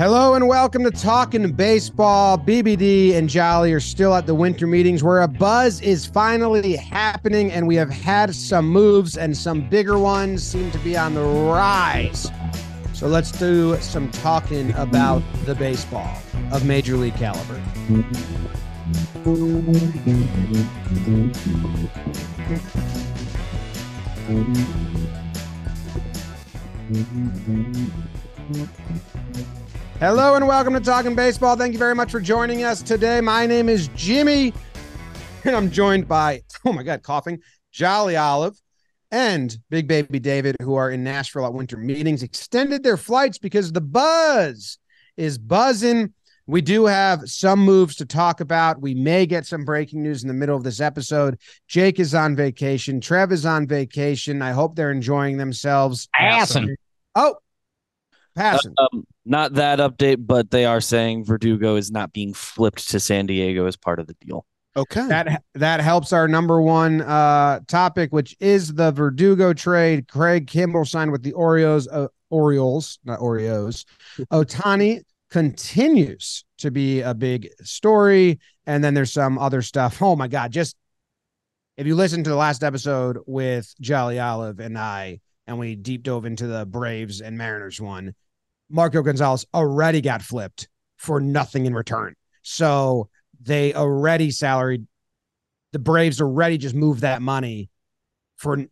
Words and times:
Hello 0.00 0.32
and 0.32 0.48
welcome 0.48 0.82
to 0.84 0.90
Talking 0.90 1.52
Baseball. 1.52 2.38
BBD 2.38 3.16
and 3.16 3.28
Jolly 3.28 3.70
are 3.74 3.80
still 3.80 4.14
at 4.14 4.24
the 4.24 4.34
winter 4.34 4.66
meetings 4.66 5.04
where 5.04 5.20
a 5.20 5.28
buzz 5.28 5.82
is 5.82 6.06
finally 6.06 6.74
happening, 6.74 7.52
and 7.52 7.66
we 7.66 7.76
have 7.76 7.90
had 7.90 8.34
some 8.34 8.66
moves 8.66 9.18
and 9.18 9.36
some 9.36 9.68
bigger 9.68 9.98
ones 9.98 10.42
seem 10.42 10.70
to 10.70 10.78
be 10.78 10.96
on 10.96 11.12
the 11.12 11.20
rise. 11.20 12.30
So 12.94 13.08
let's 13.08 13.30
do 13.30 13.76
some 13.82 14.10
talking 14.10 14.72
about 14.76 15.22
the 15.44 15.54
baseball 15.54 16.16
of 16.50 16.64
Major 16.64 16.96
League 16.96 17.16
caliber. 17.16 17.60
Hello 30.00 30.34
and 30.34 30.48
welcome 30.48 30.72
to 30.72 30.80
Talking 30.80 31.14
Baseball. 31.14 31.56
Thank 31.56 31.74
you 31.74 31.78
very 31.78 31.94
much 31.94 32.10
for 32.10 32.20
joining 32.20 32.64
us 32.64 32.80
today. 32.80 33.20
My 33.20 33.44
name 33.46 33.68
is 33.68 33.88
Jimmy, 33.88 34.54
and 35.44 35.54
I'm 35.54 35.70
joined 35.70 36.08
by, 36.08 36.40
oh 36.64 36.72
my 36.72 36.82
God, 36.82 37.02
coughing, 37.02 37.40
Jolly 37.70 38.16
Olive 38.16 38.58
and 39.10 39.54
Big 39.68 39.86
Baby 39.86 40.18
David, 40.18 40.56
who 40.62 40.74
are 40.74 40.90
in 40.90 41.04
Nashville 41.04 41.44
at 41.44 41.52
winter 41.52 41.76
meetings, 41.76 42.22
extended 42.22 42.82
their 42.82 42.96
flights 42.96 43.36
because 43.36 43.72
the 43.72 43.82
buzz 43.82 44.78
is 45.18 45.36
buzzing. 45.36 46.14
We 46.46 46.62
do 46.62 46.86
have 46.86 47.28
some 47.28 47.58
moves 47.58 47.96
to 47.96 48.06
talk 48.06 48.40
about. 48.40 48.80
We 48.80 48.94
may 48.94 49.26
get 49.26 49.44
some 49.44 49.66
breaking 49.66 50.02
news 50.02 50.22
in 50.22 50.28
the 50.28 50.34
middle 50.34 50.56
of 50.56 50.64
this 50.64 50.80
episode. 50.80 51.38
Jake 51.68 52.00
is 52.00 52.14
on 52.14 52.34
vacation. 52.34 53.02
Trev 53.02 53.32
is 53.32 53.44
on 53.44 53.66
vacation. 53.66 54.40
I 54.40 54.52
hope 54.52 54.76
they're 54.76 54.92
enjoying 54.92 55.36
themselves. 55.36 56.08
Awesome. 56.18 56.74
Oh, 57.14 57.34
passion. 58.34 58.74
Um, 58.78 59.04
not 59.24 59.54
that 59.54 59.78
update, 59.78 60.26
but 60.26 60.50
they 60.50 60.64
are 60.64 60.80
saying 60.80 61.24
Verdugo 61.24 61.76
is 61.76 61.90
not 61.90 62.12
being 62.12 62.34
flipped 62.34 62.88
to 62.90 63.00
San 63.00 63.26
Diego 63.26 63.66
as 63.66 63.76
part 63.76 63.98
of 63.98 64.06
the 64.06 64.14
deal. 64.20 64.44
Okay. 64.76 65.06
that 65.08 65.42
that 65.54 65.80
helps 65.80 66.12
our 66.12 66.28
number 66.28 66.60
one 66.60 67.00
uh 67.00 67.58
topic, 67.66 68.12
which 68.12 68.36
is 68.38 68.72
the 68.74 68.92
Verdugo 68.92 69.52
trade. 69.52 70.06
Craig 70.06 70.46
Kimbrel 70.46 70.86
signed 70.86 71.10
with 71.10 71.22
the 71.22 71.32
Orioles, 71.32 71.88
uh, 71.88 72.06
Orioles, 72.30 72.98
not 73.04 73.18
Oreos. 73.18 73.84
Ohtani 74.32 75.02
continues 75.30 76.44
to 76.58 76.70
be 76.70 77.00
a 77.00 77.14
big 77.14 77.48
story, 77.62 78.38
and 78.66 78.82
then 78.84 78.94
there's 78.94 79.12
some 79.12 79.38
other 79.38 79.60
stuff. 79.60 80.00
Oh 80.00 80.14
my 80.14 80.28
god! 80.28 80.52
Just 80.52 80.76
if 81.76 81.86
you 81.86 81.96
listen 81.96 82.22
to 82.22 82.30
the 82.30 82.36
last 82.36 82.62
episode 82.62 83.18
with 83.26 83.74
Jolly 83.80 84.20
Olive 84.20 84.60
and 84.60 84.78
I, 84.78 85.20
and 85.50 85.58
we 85.58 85.74
deep 85.74 86.04
dove 86.04 86.26
into 86.26 86.46
the 86.46 86.64
Braves 86.64 87.20
and 87.20 87.36
Mariners 87.36 87.80
one, 87.80 88.14
Marco 88.70 89.02
Gonzalez 89.02 89.44
already 89.52 90.00
got 90.00 90.22
flipped 90.22 90.68
for 90.96 91.20
nothing 91.20 91.66
in 91.66 91.74
return. 91.74 92.14
So 92.42 93.08
they 93.42 93.74
already 93.74 94.30
salaried 94.30 94.86
the 95.72 95.80
Braves 95.80 96.20
already 96.20 96.56
just 96.56 96.74
moved 96.74 97.00
that 97.00 97.20
money 97.20 97.68
for 98.36 98.64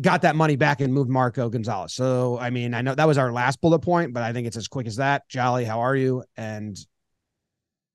got 0.00 0.22
that 0.22 0.34
money 0.34 0.56
back 0.56 0.80
and 0.80 0.92
moved 0.92 1.08
Marco 1.08 1.48
Gonzalez. 1.48 1.94
So 1.94 2.36
I 2.36 2.50
mean, 2.50 2.74
I 2.74 2.82
know 2.82 2.96
that 2.96 3.06
was 3.06 3.16
our 3.16 3.32
last 3.32 3.60
bullet 3.60 3.78
point, 3.78 4.12
but 4.12 4.24
I 4.24 4.32
think 4.32 4.48
it's 4.48 4.56
as 4.56 4.66
quick 4.66 4.88
as 4.88 4.96
that. 4.96 5.28
Jolly, 5.28 5.64
how 5.64 5.80
are 5.80 5.94
you? 5.94 6.24
And 6.36 6.76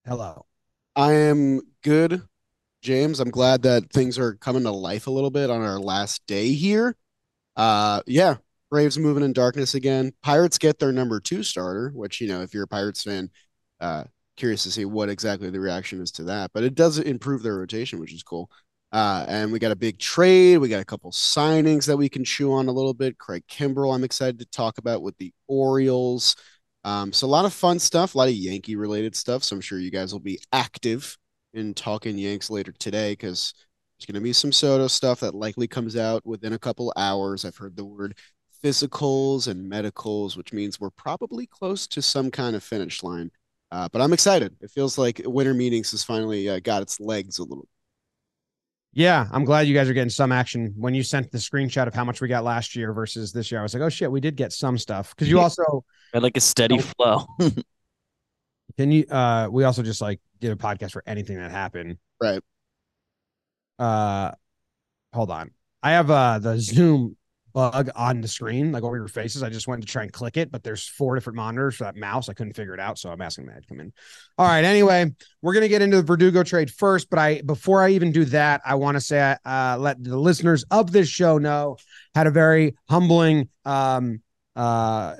hello. 0.05 0.45
I 0.95 1.11
am 1.11 1.59
good, 1.83 2.21
James. 2.81 3.19
I'm 3.19 3.31
glad 3.31 3.63
that 3.63 3.91
things 3.91 4.17
are 4.17 4.35
coming 4.35 4.63
to 4.63 4.71
life 4.71 5.07
a 5.07 5.11
little 5.11 5.31
bit 5.31 5.49
on 5.49 5.61
our 5.61 5.79
last 5.79 6.25
day 6.25 6.53
here. 6.53 6.95
Uh 7.55 8.01
yeah, 8.07 8.37
Braves 8.71 8.97
moving 8.97 9.23
in 9.23 9.33
darkness 9.33 9.75
again. 9.75 10.13
Pirates 10.21 10.57
get 10.57 10.79
their 10.79 10.91
number 10.91 11.19
two 11.19 11.43
starter, 11.43 11.91
which, 11.93 12.21
you 12.21 12.27
know, 12.27 12.41
if 12.41 12.53
you're 12.53 12.63
a 12.63 12.67
Pirates 12.67 13.03
fan, 13.03 13.29
uh 13.79 14.05
curious 14.37 14.63
to 14.63 14.71
see 14.71 14.85
what 14.85 15.09
exactly 15.09 15.49
the 15.49 15.59
reaction 15.59 16.01
is 16.01 16.11
to 16.11 16.23
that. 16.23 16.51
But 16.53 16.63
it 16.63 16.75
does 16.75 16.97
improve 16.99 17.43
their 17.43 17.57
rotation, 17.57 17.99
which 17.99 18.13
is 18.13 18.23
cool. 18.23 18.49
Uh, 18.91 19.25
and 19.27 19.51
we 19.51 19.57
got 19.57 19.71
a 19.71 19.75
big 19.75 19.97
trade. 19.97 20.57
We 20.57 20.69
got 20.69 20.81
a 20.81 20.85
couple 20.85 21.11
signings 21.11 21.87
that 21.87 21.97
we 21.97 22.09
can 22.09 22.23
chew 22.23 22.53
on 22.53 22.67
a 22.67 22.71
little 22.71 22.93
bit. 22.93 23.17
Craig 23.17 23.43
Kimbrel, 23.49 23.93
I'm 23.93 24.03
excited 24.03 24.39
to 24.39 24.45
talk 24.45 24.77
about 24.77 25.01
with 25.01 25.17
the 25.17 25.33
Orioles. 25.47 26.35
Um, 26.83 27.11
so 27.11 27.25
a 27.25 27.29
lot 27.29 27.45
of 27.45 27.53
fun 27.53 27.79
stuff, 27.79 28.13
a 28.13 28.17
lot 28.19 28.27
of 28.27 28.35
Yankee 28.35 28.75
related 28.75 29.15
stuff. 29.15 29.43
So 29.43 29.55
I'm 29.55 29.61
sure 29.61 29.79
you 29.79 29.89
guys 29.89 30.13
will 30.13 30.19
be 30.19 30.39
active 30.51 31.17
in 31.53 31.73
talking 31.73 32.17
Yanks 32.19 32.49
later 32.51 32.71
today 32.71 33.13
because 33.13 33.53
there's 34.03 34.13
going 34.13 34.21
to 34.21 34.27
be 34.27 34.33
some 34.33 34.51
Soto 34.51 34.87
stuff 34.87 35.21
that 35.21 35.33
likely 35.33 35.65
comes 35.65 35.95
out 35.95 36.25
within 36.25 36.51
a 36.51 36.59
couple 36.59 36.91
hours. 36.97 37.45
I've 37.45 37.55
heard 37.55 37.77
the 37.77 37.85
word 37.85 38.17
physicals 38.61 39.47
and 39.47 39.69
medicals, 39.69 40.35
which 40.35 40.51
means 40.51 40.77
we're 40.77 40.89
probably 40.89 41.47
close 41.47 41.87
to 41.87 42.01
some 42.01 42.29
kind 42.29 42.55
of 42.55 42.63
finish 42.63 43.01
line. 43.01 43.31
Uh, 43.71 43.87
but 43.93 44.01
I'm 44.01 44.11
excited. 44.11 44.55
It 44.59 44.71
feels 44.71 44.97
like 44.97 45.21
winter 45.23 45.53
meetings 45.53 45.91
has 45.91 46.03
finally 46.03 46.49
uh, 46.49 46.59
got 46.59 46.81
its 46.81 46.99
legs 46.99 47.39
a 47.39 47.43
little. 47.43 47.67
Yeah, 48.91 49.27
I'm 49.31 49.45
glad 49.45 49.67
you 49.67 49.73
guys 49.73 49.89
are 49.89 49.93
getting 49.93 50.09
some 50.09 50.33
action. 50.33 50.73
When 50.75 50.93
you 50.93 51.01
sent 51.01 51.31
the 51.31 51.37
screenshot 51.37 51.87
of 51.87 51.93
how 51.93 52.03
much 52.03 52.19
we 52.19 52.27
got 52.27 52.43
last 52.43 52.75
year 52.75 52.91
versus 52.93 53.31
this 53.31 53.51
year, 53.51 53.61
I 53.61 53.63
was 53.63 53.73
like, 53.73 53.83
oh 53.83 53.89
shit, 53.89 54.11
we 54.11 54.19
did 54.19 54.35
get 54.35 54.51
some 54.51 54.77
stuff. 54.77 55.15
Because 55.15 55.29
you 55.29 55.39
also 55.39 55.85
I 56.13 56.17
like 56.19 56.35
a 56.35 56.41
steady 56.41 56.79
flow. 56.79 57.25
can 58.77 58.91
you 58.91 59.05
uh 59.07 59.47
we 59.51 59.63
also 59.63 59.81
just 59.81 60.01
like 60.01 60.19
did 60.39 60.51
a 60.51 60.55
podcast 60.55 60.91
for 60.91 61.03
anything 61.07 61.37
that 61.37 61.51
happened. 61.51 61.97
Right. 62.21 62.41
Uh 63.79 64.31
hold 65.13 65.31
on. 65.31 65.51
I 65.81 65.91
have 65.91 66.09
uh 66.09 66.39
the 66.39 66.59
Zoom 66.59 67.17
bug 67.53 67.89
on 67.95 68.19
the 68.19 68.27
screen, 68.27 68.71
like 68.71 68.83
over 68.83 68.95
your 68.97 69.07
faces. 69.07 69.43
I 69.43 69.49
just 69.49 69.67
went 69.67 69.83
to 69.83 69.87
try 69.87 70.01
and 70.01 70.11
click 70.11 70.37
it, 70.37 70.51
but 70.51 70.63
there's 70.63 70.87
four 70.87 71.13
different 71.15 71.37
monitors 71.37 71.75
for 71.75 71.83
that 71.83 71.95
mouse. 71.95 72.27
I 72.27 72.33
couldn't 72.33 72.53
figure 72.53 72.73
it 72.73 72.79
out. 72.79 72.97
So 72.97 73.11
I'm 73.11 73.21
asking 73.21 73.45
Matt 73.45 73.61
to 73.61 73.67
come 73.67 73.79
in. 73.79 73.93
All 74.37 74.47
right. 74.47 74.63
Anyway, 74.63 75.11
we're 75.41 75.53
gonna 75.53 75.67
get 75.67 75.81
into 75.81 75.97
the 75.97 76.03
Verdugo 76.03 76.43
trade 76.43 76.71
first, 76.71 77.09
but 77.09 77.19
I 77.19 77.41
before 77.41 77.83
I 77.83 77.89
even 77.89 78.11
do 78.11 78.25
that, 78.25 78.61
I 78.65 78.75
want 78.75 78.95
to 78.95 79.01
say 79.01 79.35
uh 79.45 79.77
let 79.79 80.03
the 80.03 80.17
listeners 80.17 80.63
of 80.71 80.91
this 80.91 81.07
show 81.07 81.37
know 81.37 81.77
had 82.15 82.27
a 82.27 82.31
very 82.31 82.75
humbling 82.89 83.49
um 83.65 84.21
uh 84.55 85.15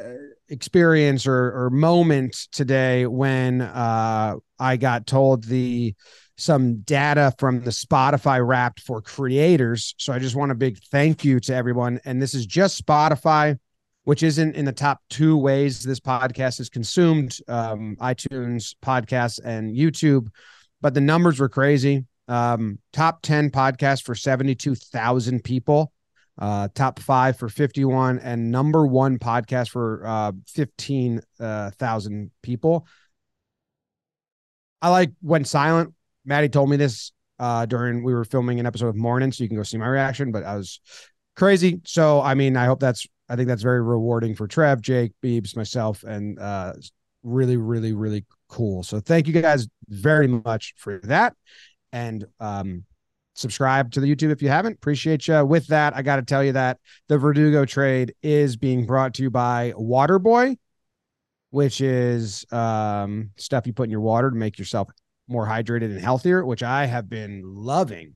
experience 0.50 1.26
or 1.26 1.66
or 1.66 1.70
moment 1.70 2.34
today 2.52 3.06
when 3.08 3.62
uh 3.62 4.36
I 4.60 4.78
got 4.78 5.08
told 5.08 5.44
the 5.44 5.96
some 6.36 6.78
data 6.82 7.34
from 7.38 7.64
the 7.64 7.70
Spotify 7.70 8.46
wrapped 8.46 8.80
for 8.82 9.02
creators. 9.02 9.94
So 9.98 10.14
I 10.14 10.20
just 10.20 10.36
want 10.36 10.52
a 10.52 10.56
big 10.56 10.80
thank 10.92 11.24
you 11.24 11.40
to 11.42 11.56
everyone. 11.56 12.00
And 12.06 12.22
this 12.22 12.34
is 12.34 12.46
just 12.46 12.84
Spotify, 12.84 13.58
which 14.04 14.24
isn't 14.24 14.56
in 14.56 14.66
the 14.66 14.72
top 14.72 15.02
two 15.10 15.38
ways 15.38 15.84
this 15.84 16.00
podcast 16.00 16.60
is 16.60 16.70
consumed 16.70 17.38
um, 17.48 17.98
iTunes, 18.02 18.76
podcasts, 18.84 19.40
and 19.44 19.76
YouTube. 19.76 20.28
But 20.82 20.94
the 20.94 21.02
numbers 21.02 21.40
were 21.40 21.50
crazy. 21.50 22.06
Um, 22.28 22.80
top 22.94 23.22
10 23.22 23.52
podcast 23.52 24.04
for 24.04 24.16
72,000 24.16 25.44
people, 25.44 25.92
uh, 26.40 26.70
top 26.74 27.00
five 27.00 27.38
for 27.38 27.50
51, 27.50 28.20
and 28.20 28.50
number 28.50 28.88
one 28.88 29.20
podcast 29.20 29.70
for 29.70 30.04
uh, 30.06 30.32
15,000 30.48 32.32
people. 32.42 32.88
I 34.82 34.90
like 34.90 35.12
went 35.22 35.48
silent 35.48 35.94
Maddie 36.26 36.50
told 36.50 36.70
me 36.70 36.78
this 36.78 37.12
uh, 37.40 37.66
during 37.66 38.04
we 38.04 38.14
were 38.14 38.26
filming 38.26 38.60
an 38.60 38.66
episode 38.66 38.88
of 38.88 38.96
Morning, 38.96 39.32
so 39.32 39.44
you 39.44 39.50
can 39.50 39.58
go 39.58 39.64
see 39.64 39.78
my 39.78 39.88
reaction. 39.88 40.32
But 40.32 40.44
I 40.44 40.56
was 40.56 40.80
crazy. 41.36 41.82
So 41.86 42.22
I 42.22 42.34
mean, 42.36 42.58
I 42.58 42.66
hope 42.66 42.80
that's 42.80 43.06
I 43.30 43.36
think 43.36 43.48
that's 43.48 43.64
very 43.64 43.82
rewarding 43.82 44.36
for 44.36 44.48
Trev, 44.48 44.82
Jake, 44.82 45.14
Beebs, 45.24 45.56
myself, 45.56 46.04
and 46.04 46.40
uh, 46.40 46.74
really, 47.24 47.58
really, 47.58 47.94
really 47.94 48.26
cool. 48.50 48.84
So 48.84 49.00
thank 49.00 49.28
you 49.28 49.34
guys 49.34 49.68
very 49.88 50.28
much 50.28 50.74
for 50.78 51.00
that, 51.04 51.36
and 51.92 52.26
um, 52.40 52.86
subscribe 53.34 53.92
to 53.92 54.00
the 54.00 54.14
YouTube 54.14 54.32
if 54.32 54.42
you 54.42 54.50
haven't. 54.50 54.74
Appreciate 54.74 55.28
you. 55.28 55.44
With 55.46 55.68
that, 55.68 55.96
I 55.96 56.02
got 56.02 56.18
to 56.18 56.22
tell 56.22 56.44
you 56.44 56.54
that 56.54 56.80
the 57.08 57.18
Verdugo 57.18 57.66
trade 57.66 58.14
is 58.22 58.56
being 58.56 58.86
brought 58.86 59.16
to 59.16 59.24
you 59.24 59.30
by 59.30 59.74
Waterboy, 59.76 60.58
which 61.50 61.82
is 61.82 62.46
um, 62.52 63.32
stuff 63.38 63.68
you 63.68 63.74
put 63.74 63.84
in 63.84 63.92
your 63.92 64.02
water 64.02 64.30
to 64.30 64.36
make 64.36 64.60
yourself 64.60 64.90
more 65.28 65.48
hydrated 65.48 65.86
and 65.86 66.00
healthier, 66.00 66.46
which 66.46 66.64
I 66.64 66.86
have 66.86 67.10
been 67.10 67.42
loving 67.44 68.16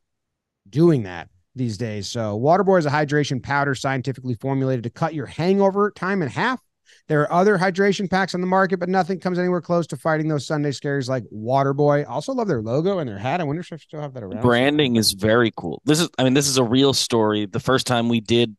doing 0.69 1.03
that 1.03 1.29
these 1.55 1.77
days. 1.77 2.07
So, 2.07 2.39
Waterboy 2.39 2.79
is 2.79 2.85
a 2.85 2.89
hydration 2.89 3.41
powder 3.41 3.75
scientifically 3.75 4.35
formulated 4.35 4.83
to 4.83 4.89
cut 4.89 5.13
your 5.13 5.25
hangover 5.25 5.91
time 5.91 6.21
in 6.21 6.29
half. 6.29 6.61
There 7.07 7.21
are 7.21 7.31
other 7.31 7.57
hydration 7.57 8.09
packs 8.09 8.35
on 8.35 8.41
the 8.41 8.47
market, 8.47 8.79
but 8.79 8.89
nothing 8.89 9.19
comes 9.19 9.39
anywhere 9.39 9.61
close 9.61 9.87
to 9.87 9.97
fighting 9.97 10.27
those 10.27 10.45
Sunday 10.45 10.71
scares 10.71 11.07
like 11.07 11.23
Waterboy. 11.33 12.07
Also, 12.07 12.33
love 12.33 12.47
their 12.47 12.61
logo 12.61 12.99
and 12.99 13.09
their 13.09 13.17
hat. 13.17 13.39
I 13.39 13.43
wonder 13.45 13.61
if 13.61 13.71
I 13.71 13.77
still 13.77 14.01
have 14.01 14.13
that 14.13 14.23
around. 14.23 14.41
Branding 14.41 14.97
is 14.97 15.13
very 15.13 15.51
cool. 15.55 15.81
This 15.85 15.99
is, 15.99 16.09
I 16.17 16.23
mean, 16.23 16.33
this 16.33 16.47
is 16.47 16.57
a 16.57 16.63
real 16.63 16.93
story. 16.93 17.45
The 17.45 17.59
first 17.59 17.87
time 17.87 18.09
we 18.09 18.19
did 18.19 18.55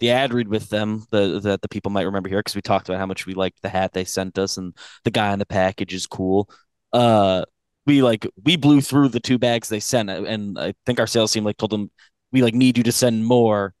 the 0.00 0.10
ad 0.10 0.34
read 0.34 0.48
with 0.48 0.68
them, 0.68 1.04
the 1.10 1.38
that 1.40 1.62
the 1.62 1.68
people 1.68 1.92
might 1.92 2.02
remember 2.02 2.28
here, 2.28 2.40
because 2.40 2.56
we 2.56 2.62
talked 2.62 2.88
about 2.88 2.98
how 2.98 3.06
much 3.06 3.24
we 3.24 3.34
liked 3.34 3.62
the 3.62 3.68
hat 3.68 3.92
they 3.92 4.04
sent 4.04 4.36
us, 4.36 4.56
and 4.56 4.76
the 5.04 5.12
guy 5.12 5.30
on 5.30 5.38
the 5.38 5.46
package 5.46 5.94
is 5.94 6.08
cool. 6.08 6.50
Uh, 6.92 7.44
we 7.86 8.02
like 8.02 8.26
we 8.44 8.56
blew 8.56 8.80
through 8.80 9.08
the 9.08 9.20
two 9.20 9.38
bags 9.38 9.68
they 9.68 9.80
sent, 9.80 10.08
and 10.10 10.58
I 10.58 10.74
think 10.86 11.00
our 11.00 11.06
sales 11.06 11.32
team 11.32 11.44
like 11.44 11.56
told 11.56 11.70
them 11.72 11.90
we 12.30 12.42
like 12.42 12.54
need 12.54 12.76
you 12.78 12.84
to 12.84 12.92
send 12.92 13.24
more, 13.26 13.74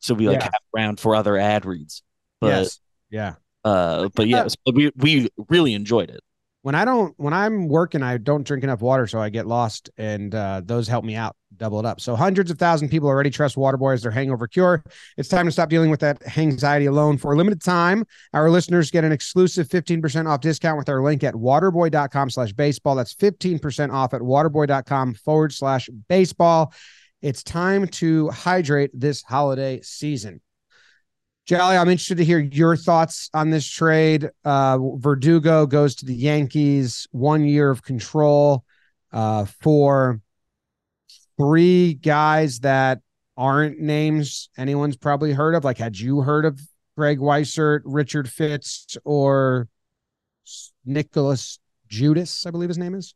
so 0.00 0.14
we 0.14 0.28
like 0.28 0.38
Yeah. 0.38 0.44
have 0.44 0.52
around 0.76 1.00
for 1.00 1.14
other 1.14 1.36
ad 1.36 1.64
reads. 1.64 2.02
But 2.40 2.48
yes. 2.48 2.80
Yeah. 3.10 3.34
Uh, 3.64 4.08
but 4.14 4.26
yeah, 4.28 4.44
was- 4.44 4.56
we 4.72 4.90
we 4.96 5.28
really 5.48 5.74
enjoyed 5.74 6.10
it. 6.10 6.20
When 6.66 6.74
I 6.74 6.84
don't 6.84 7.14
when 7.16 7.32
I'm 7.32 7.68
working, 7.68 8.02
I 8.02 8.16
don't 8.16 8.44
drink 8.44 8.64
enough 8.64 8.80
water, 8.80 9.06
so 9.06 9.20
I 9.20 9.28
get 9.28 9.46
lost, 9.46 9.88
and 9.98 10.34
uh, 10.34 10.62
those 10.64 10.88
help 10.88 11.04
me 11.04 11.14
out, 11.14 11.36
double 11.56 11.78
it 11.78 11.86
up. 11.86 12.00
So 12.00 12.16
hundreds 12.16 12.50
of 12.50 12.58
thousand 12.58 12.88
people 12.88 13.08
already 13.08 13.30
trust 13.30 13.54
Waterboy 13.54 13.94
as 13.94 14.02
their 14.02 14.10
hangover 14.10 14.48
cure. 14.48 14.82
It's 15.16 15.28
time 15.28 15.46
to 15.46 15.52
stop 15.52 15.68
dealing 15.68 15.90
with 15.90 16.00
that 16.00 16.36
anxiety 16.36 16.86
alone. 16.86 17.18
For 17.18 17.34
a 17.34 17.36
limited 17.36 17.62
time, 17.62 18.04
our 18.34 18.50
listeners 18.50 18.90
get 18.90 19.04
an 19.04 19.12
exclusive 19.12 19.68
15% 19.68 20.26
off 20.26 20.40
discount 20.40 20.76
with 20.76 20.88
our 20.88 21.00
link 21.04 21.22
at 21.22 21.34
waterboy.com 21.34 22.30
slash 22.30 22.52
baseball. 22.52 22.96
That's 22.96 23.14
15% 23.14 23.92
off 23.92 24.12
at 24.12 24.20
waterboy.com 24.20 25.14
forward 25.14 25.52
slash 25.52 25.88
baseball. 26.08 26.74
It's 27.22 27.44
time 27.44 27.86
to 27.86 28.30
hydrate 28.30 28.90
this 28.92 29.22
holiday 29.22 29.82
season. 29.82 30.40
Jolly, 31.46 31.76
I'm 31.76 31.88
interested 31.88 32.18
to 32.18 32.24
hear 32.24 32.40
your 32.40 32.76
thoughts 32.76 33.30
on 33.32 33.50
this 33.50 33.68
trade. 33.68 34.28
Uh, 34.44 34.78
Verdugo 34.96 35.64
goes 35.64 35.94
to 35.96 36.04
the 36.04 36.14
Yankees, 36.14 37.06
one 37.12 37.44
year 37.44 37.70
of 37.70 37.84
control 37.84 38.64
uh, 39.12 39.44
for 39.44 40.20
three 41.38 41.94
guys 41.94 42.60
that 42.60 43.00
aren't 43.36 43.78
names 43.78 44.48
anyone's 44.58 44.96
probably 44.96 45.32
heard 45.32 45.54
of. 45.54 45.62
Like, 45.62 45.78
had 45.78 45.96
you 45.96 46.20
heard 46.20 46.46
of 46.46 46.60
Greg 46.96 47.20
Weissert, 47.20 47.82
Richard 47.84 48.28
Fitz, 48.28 48.96
or 49.04 49.68
Nicholas 50.84 51.60
Judice? 51.86 52.44
I 52.44 52.50
believe 52.50 52.70
his 52.70 52.78
name 52.78 52.96
is. 52.96 53.14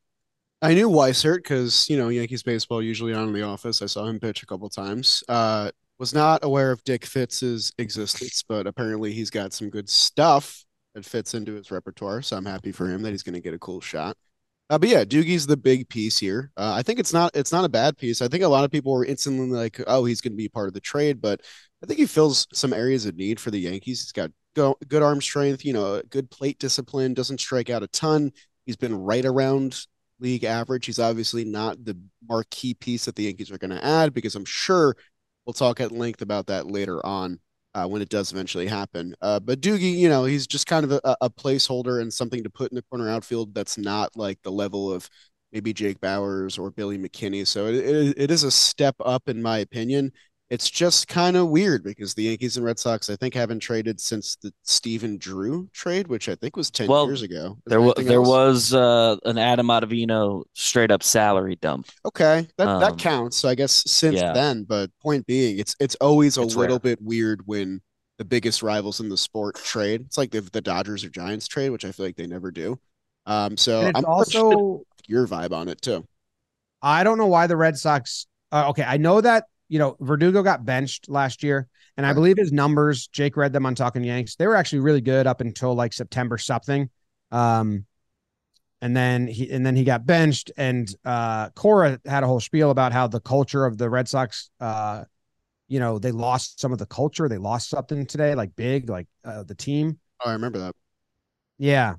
I 0.62 0.74
knew 0.74 0.88
Weissert 0.88 1.38
because 1.38 1.88
you 1.90 1.96
know 1.96 2.10
Yankees 2.10 2.44
baseball 2.44 2.80
usually 2.80 3.12
on 3.12 3.32
the 3.32 3.42
office. 3.42 3.82
I 3.82 3.86
saw 3.86 4.06
him 4.06 4.20
pitch 4.20 4.44
a 4.44 4.46
couple 4.46 4.68
times. 4.68 5.24
Uh, 5.28 5.72
was 6.00 6.14
not 6.14 6.42
aware 6.42 6.72
of 6.72 6.82
Dick 6.84 7.04
Fitz's 7.04 7.72
existence, 7.78 8.42
but 8.48 8.66
apparently 8.66 9.12
he's 9.12 9.30
got 9.30 9.52
some 9.52 9.68
good 9.68 9.88
stuff 9.88 10.64
that 10.94 11.04
fits 11.04 11.34
into 11.34 11.54
his 11.54 11.70
repertoire. 11.70 12.22
So 12.22 12.36
I'm 12.36 12.46
happy 12.46 12.72
for 12.72 12.88
him 12.88 13.02
that 13.02 13.10
he's 13.10 13.22
going 13.22 13.34
to 13.34 13.40
get 13.40 13.54
a 13.54 13.58
cool 13.58 13.82
shot. 13.82 14.16
Uh, 14.70 14.78
but 14.78 14.88
yeah, 14.88 15.04
Doogie's 15.04 15.46
the 15.46 15.58
big 15.58 15.88
piece 15.88 16.18
here. 16.18 16.52
Uh, 16.56 16.72
I 16.76 16.82
think 16.82 17.00
it's 17.00 17.12
not 17.12 17.36
it's 17.36 17.52
not 17.52 17.64
a 17.64 17.68
bad 17.68 17.98
piece. 17.98 18.22
I 18.22 18.28
think 18.28 18.44
a 18.44 18.48
lot 18.48 18.64
of 18.64 18.70
people 18.70 18.92
were 18.92 19.04
instantly 19.04 19.48
like, 19.48 19.80
"Oh, 19.86 20.04
he's 20.04 20.20
going 20.20 20.32
to 20.32 20.36
be 20.36 20.48
part 20.48 20.68
of 20.68 20.74
the 20.74 20.80
trade," 20.80 21.20
but 21.20 21.40
I 21.82 21.86
think 21.86 21.98
he 21.98 22.06
fills 22.06 22.46
some 22.54 22.72
areas 22.72 23.04
of 23.04 23.16
need 23.16 23.40
for 23.40 23.50
the 23.50 23.58
Yankees. 23.58 24.00
He's 24.00 24.12
got 24.12 24.30
go, 24.54 24.76
good 24.86 25.02
arm 25.02 25.20
strength, 25.20 25.64
you 25.64 25.72
know, 25.72 26.00
good 26.08 26.30
plate 26.30 26.58
discipline, 26.60 27.14
doesn't 27.14 27.40
strike 27.40 27.68
out 27.68 27.82
a 27.82 27.88
ton. 27.88 28.32
He's 28.64 28.76
been 28.76 28.94
right 28.94 29.24
around 29.24 29.86
league 30.20 30.44
average. 30.44 30.86
He's 30.86 30.98
obviously 31.00 31.44
not 31.44 31.84
the 31.84 31.98
marquee 32.28 32.74
piece 32.74 33.06
that 33.06 33.16
the 33.16 33.24
Yankees 33.24 33.50
are 33.50 33.58
going 33.58 33.70
to 33.72 33.84
add 33.84 34.14
because 34.14 34.36
I'm 34.36 34.44
sure 34.44 34.94
we'll 35.50 35.54
talk 35.54 35.80
at 35.80 35.90
length 35.90 36.22
about 36.22 36.46
that 36.46 36.70
later 36.70 37.04
on 37.04 37.40
uh, 37.74 37.84
when 37.84 38.00
it 38.00 38.08
does 38.08 38.30
eventually 38.30 38.68
happen. 38.68 39.12
Uh, 39.20 39.40
but 39.40 39.60
Doogie, 39.60 39.96
you 39.96 40.08
know, 40.08 40.24
he's 40.24 40.46
just 40.46 40.64
kind 40.68 40.84
of 40.84 40.92
a, 40.92 41.16
a, 41.20 41.28
placeholder 41.28 42.00
and 42.00 42.12
something 42.12 42.44
to 42.44 42.50
put 42.50 42.70
in 42.70 42.76
the 42.76 42.82
corner 42.82 43.08
outfield 43.10 43.52
that's 43.52 43.76
not 43.76 44.14
like 44.14 44.38
the 44.44 44.52
level 44.52 44.92
of 44.92 45.10
maybe 45.50 45.72
Jake 45.72 46.00
Bauers 46.00 46.56
or 46.56 46.70
Billy 46.70 46.98
McKinney. 46.98 47.44
So 47.44 47.66
it, 47.66 47.74
it, 47.74 48.14
it 48.16 48.30
is 48.30 48.44
a 48.44 48.50
step 48.52 48.94
up 49.04 49.28
in 49.28 49.42
my 49.42 49.58
opinion. 49.58 50.12
It's 50.50 50.68
just 50.68 51.06
kind 51.08 51.36
of 51.36 51.48
weird 51.48 51.84
because 51.84 52.14
the 52.14 52.24
Yankees 52.24 52.56
and 52.56 52.66
Red 52.66 52.78
Sox, 52.78 53.08
I 53.08 53.16
think, 53.16 53.34
haven't 53.34 53.60
traded 53.60 54.00
since 54.00 54.36
the 54.36 54.52
Stephen 54.64 55.16
Drew 55.16 55.68
trade, 55.72 56.08
which 56.08 56.28
I 56.28 56.34
think 56.34 56.56
was 56.56 56.70
ten 56.70 56.88
Well, 56.88 57.06
years 57.06 57.22
ago. 57.22 57.58
Is 57.66 57.70
There 57.70 57.80
was 57.80 57.94
anything 57.96 58.06
there 58.06 58.20
else? 58.20 58.28
was 58.28 58.74
uh, 58.74 59.16
an 59.24 59.38
Adam 59.38 59.68
Ottavino 59.68 60.44
straight 60.54 60.90
up 60.90 61.02
salary 61.02 61.56
dump. 61.56 61.90
Okay, 62.04 62.48
that 62.56 62.68
Um, 62.68 62.80
that 62.80 62.98
counts. 62.98 63.36
So 63.36 63.48
I 63.48 63.54
guess 63.54 63.82
since 63.90 64.22
yeah. 64.22 64.32
then, 64.32 64.64
but 64.64 64.90
point 65.00 65.26
being, 65.26 65.58
it's 65.58 65.76
it's 65.80 65.94
always 65.96 66.38
a 66.38 66.42
It's 66.42 66.56
little 66.56 66.76
rare. 66.76 66.78
bit 66.78 67.00
weird 67.02 67.46
when 67.46 67.82
the 68.18 68.24
biggest 68.24 68.62
rivals 68.62 69.00
in 69.00 69.08
the 69.08 69.16
sport 69.16 69.56
trade. 69.56 70.02
It's 70.02 70.18
like 70.18 70.34
if 70.34 70.50
the 70.50 70.60
Dodgers 70.62 71.04
or 71.04 71.10
Giants 71.10 71.46
trade, 71.48 71.70
which 71.70 71.84
I 71.84 71.92
feel 71.92 72.06
like 72.06 72.16
they 72.16 72.26
never 72.26 72.50
do. 72.50 72.78
Um, 73.26 73.56
so 73.56 73.92
I'm 73.94 74.04
also 74.06 74.82
your 75.06 75.26
vibe 75.26 75.52
on 75.52 75.68
it 75.68 75.82
too. 75.82 76.04
I 76.82 77.04
don't 77.04 77.18
know 77.18 77.26
why 77.26 77.46
the 77.46 77.56
Red 77.56 77.76
Sox. 77.78 78.26
Uh, 78.52 78.68
okay, 78.70 78.82
I 78.82 78.96
know 78.96 79.20
that 79.20 79.44
you 79.70 79.78
know 79.78 79.96
Verdugo 80.00 80.42
got 80.42 80.64
benched 80.66 81.08
last 81.08 81.42
year, 81.42 81.68
and 81.96 82.04
I 82.04 82.12
believe 82.12 82.36
his 82.36 82.52
numbers. 82.52 83.06
Jake 83.06 83.36
read 83.36 83.52
them 83.52 83.64
on 83.64 83.76
Talking 83.76 84.02
Yanks. 84.04 84.34
They 84.34 84.46
were 84.48 84.56
actually 84.56 84.80
really 84.80 85.00
good 85.00 85.26
up 85.26 85.40
until 85.40 85.74
like 85.74 85.92
September 85.92 86.36
something, 86.36 86.90
um, 87.30 87.86
and 88.82 88.96
then 88.96 89.28
he 89.28 89.48
and 89.48 89.64
then 89.64 89.76
he 89.76 89.84
got 89.84 90.04
benched. 90.04 90.50
And 90.56 90.92
uh, 91.04 91.50
Cora 91.50 92.00
had 92.04 92.24
a 92.24 92.26
whole 92.26 92.40
spiel 92.40 92.70
about 92.70 92.92
how 92.92 93.06
the 93.06 93.20
culture 93.20 93.64
of 93.64 93.78
the 93.78 93.88
Red 93.88 94.08
Sox, 94.08 94.50
uh, 94.60 95.04
you 95.68 95.78
know, 95.78 96.00
they 96.00 96.10
lost 96.10 96.60
some 96.60 96.72
of 96.72 96.78
the 96.78 96.86
culture. 96.86 97.28
They 97.28 97.38
lost 97.38 97.70
something 97.70 98.06
today, 98.06 98.34
like 98.34 98.56
big, 98.56 98.90
like 98.90 99.06
uh, 99.24 99.44
the 99.44 99.54
team. 99.54 100.00
Oh, 100.24 100.30
I 100.30 100.32
remember 100.32 100.58
that. 100.58 100.74
Yeah. 101.58 101.94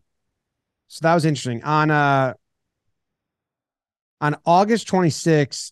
So 0.89 0.99
that 1.03 1.13
was 1.13 1.23
interesting. 1.23 1.63
On 1.63 1.89
uh 1.89 2.33
on 4.19 4.35
August 4.45 4.87
26th, 4.87 5.71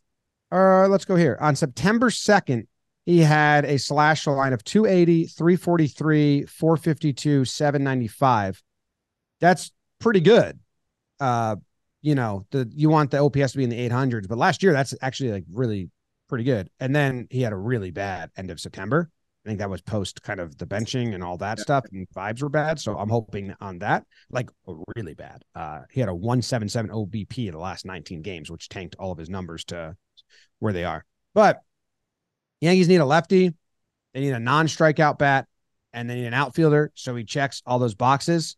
uh 0.51 0.88
let's 0.88 1.06
go 1.06 1.16
here. 1.16 1.38
On 1.40 1.56
September 1.56 2.10
2nd, 2.10 2.68
he 3.06 3.19
had 3.19 3.66
a 3.66 3.80
slash 3.80 4.28
line 4.28 4.54
of 4.54 4.63
280, 4.63 5.25
343, 5.25 6.46
452, 6.46 7.46
795. 7.46 8.62
That's 9.40 9.72
pretty 10.00 10.22
good. 10.22 10.60
Uh, 11.19 11.56
you 12.01 12.16
know, 12.16 12.46
the 12.51 12.69
you 12.74 12.90
want 12.90 13.12
the 13.12 13.18
OPS 13.18 13.51
to 13.54 13.57
be 13.57 13.63
in 13.63 13.69
the 13.69 13.90
800s, 13.90 14.28
but 14.28 14.38
last 14.38 14.63
year 14.63 14.74
that's 14.74 14.94
actually 15.01 15.31
like 15.31 15.46
really 15.51 15.90
pretty 16.28 16.44
good. 16.44 16.69
And 16.80 16.95
then 16.95 17.28
he 17.30 17.42
had 17.42 17.52
a 17.52 17.57
really 17.57 17.92
bad 17.92 18.31
end 18.38 18.52
of 18.52 18.60
September. 18.60 19.10
I 19.45 19.50
think 19.50 19.59
that 19.59 19.69
was 19.69 19.81
post 19.81 20.21
kind 20.21 20.39
of 20.39 20.57
the 20.57 20.65
benching 20.68 21.13
and 21.13 21.24
all 21.24 21.38
that 21.38 21.57
Yeah. 21.57 21.63
stuff, 21.63 21.86
and 21.91 22.07
vibes 22.15 22.41
were 22.41 22.50
bad. 22.50 22.80
So 22.80 22.97
I'm 22.97 23.09
hoping 23.09 23.53
on 23.62 23.80
that, 23.80 24.06
like 24.30 24.50
really 24.95 25.13
bad. 25.13 25.44
Uh, 25.56 25.81
he 25.91 26.00
had 26.01 26.09
a 26.09 26.15
177 26.15 26.91
OBP 26.91 27.47
in 27.47 27.53
the 27.53 27.59
last 27.59 27.86
19 27.86 28.21
games, 28.21 28.51
which 28.51 28.68
tanked 28.69 28.95
all 29.00 29.12
of 29.12 29.18
his 29.18 29.30
numbers 29.30 29.63
to 29.65 29.95
where 30.59 30.74
they 30.74 30.83
are. 30.83 31.06
But 31.33 31.62
Yankees 32.62 32.89
need 32.89 32.97
a 32.97 33.06
lefty, 33.06 33.53
they 34.13 34.19
need 34.19 34.31
a 34.33 34.39
non-strikeout 34.39 35.18
bat, 35.18 35.47
and 35.94 36.09
they 36.09 36.15
need 36.15 36.25
an 36.25 36.33
outfielder. 36.33 36.92
So 36.95 37.15
he 37.15 37.24
checks 37.24 37.62
all 37.65 37.80
those 37.80 37.95
boxes. 37.95 38.57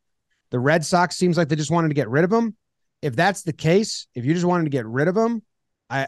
The 0.50 0.60
Red 0.60 0.84
Sox 0.84 1.16
seems 1.16 1.38
like 1.38 1.48
they 1.48 1.56
just 1.56 1.72
wanted 1.72 1.90
to 1.90 1.94
get 1.94 2.10
rid 2.10 2.24
of 2.24 2.34
him. 2.34 2.58
If 3.02 3.16
that's 3.16 3.44
the 3.44 3.54
case, 3.54 4.08
if 4.16 4.26
you 4.26 4.34
just 4.34 4.46
wanted 4.46 4.64
to 4.66 4.70
get 4.72 4.86
rid 4.86 5.08
of 5.08 5.16
him, 5.16 5.44
I 5.90 6.08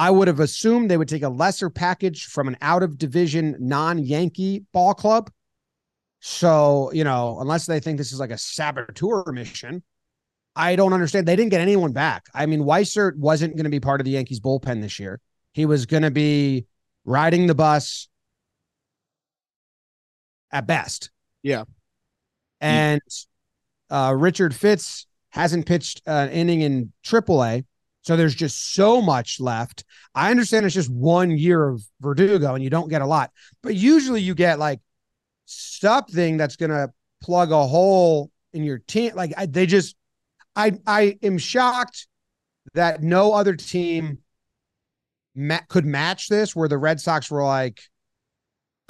I 0.00 0.10
would 0.10 0.28
have 0.28 0.40
assumed 0.40 0.90
they 0.90 0.96
would 0.96 1.10
take 1.10 1.24
a 1.24 1.28
lesser 1.28 1.68
package 1.68 2.24
from 2.24 2.48
an 2.48 2.56
out 2.62 2.82
of 2.82 2.96
division 2.96 3.54
non-Yankee 3.60 4.64
ball 4.72 4.94
club. 4.94 5.30
So, 6.20 6.90
you 6.94 7.04
know, 7.04 7.36
unless 7.38 7.66
they 7.66 7.80
think 7.80 7.98
this 7.98 8.10
is 8.10 8.18
like 8.18 8.30
a 8.30 8.38
saboteur 8.38 9.30
mission, 9.30 9.82
I 10.56 10.74
don't 10.74 10.94
understand. 10.94 11.28
They 11.28 11.36
didn't 11.36 11.50
get 11.50 11.60
anyone 11.60 11.92
back. 11.92 12.28
I 12.32 12.46
mean, 12.46 12.60
Weissert 12.60 13.14
wasn't 13.18 13.56
going 13.56 13.64
to 13.64 13.70
be 13.70 13.78
part 13.78 14.00
of 14.00 14.06
the 14.06 14.12
Yankees 14.12 14.40
bullpen 14.40 14.80
this 14.80 14.98
year. 14.98 15.20
He 15.52 15.66
was 15.66 15.84
going 15.84 16.04
to 16.04 16.10
be 16.10 16.64
riding 17.04 17.46
the 17.46 17.54
bus 17.54 18.08
at 20.50 20.66
best. 20.66 21.10
Yeah. 21.42 21.64
And 22.58 23.02
uh, 23.90 24.14
Richard 24.16 24.54
Fitz 24.54 25.06
hasn't 25.28 25.66
pitched 25.66 26.00
an 26.06 26.30
inning 26.30 26.62
in 26.62 26.90
AAA. 27.04 27.66
So 28.02 28.16
there's 28.16 28.34
just 28.34 28.74
so 28.74 29.02
much 29.02 29.40
left. 29.40 29.84
I 30.14 30.30
understand 30.30 30.64
it's 30.64 30.74
just 30.74 30.90
one 30.90 31.30
year 31.30 31.68
of 31.68 31.82
Verdugo 32.00 32.54
and 32.54 32.64
you 32.64 32.70
don't 32.70 32.88
get 32.88 33.02
a 33.02 33.06
lot, 33.06 33.30
but 33.62 33.74
usually 33.74 34.22
you 34.22 34.34
get 34.34 34.58
like 34.58 34.80
something 35.44 36.36
that's 36.36 36.56
going 36.56 36.70
to 36.70 36.90
plug 37.22 37.52
a 37.52 37.66
hole 37.66 38.30
in 38.52 38.64
your 38.64 38.78
team. 38.78 39.14
Like 39.14 39.32
I, 39.36 39.46
they 39.46 39.66
just, 39.66 39.96
I, 40.56 40.72
I 40.86 41.18
am 41.22 41.38
shocked 41.38 42.06
that 42.74 43.02
no 43.02 43.32
other 43.34 43.54
team 43.54 44.18
ma- 45.34 45.60
could 45.68 45.84
match 45.84 46.28
this 46.28 46.56
where 46.56 46.68
the 46.68 46.78
Red 46.78 47.00
Sox 47.00 47.30
were 47.30 47.44
like, 47.44 47.80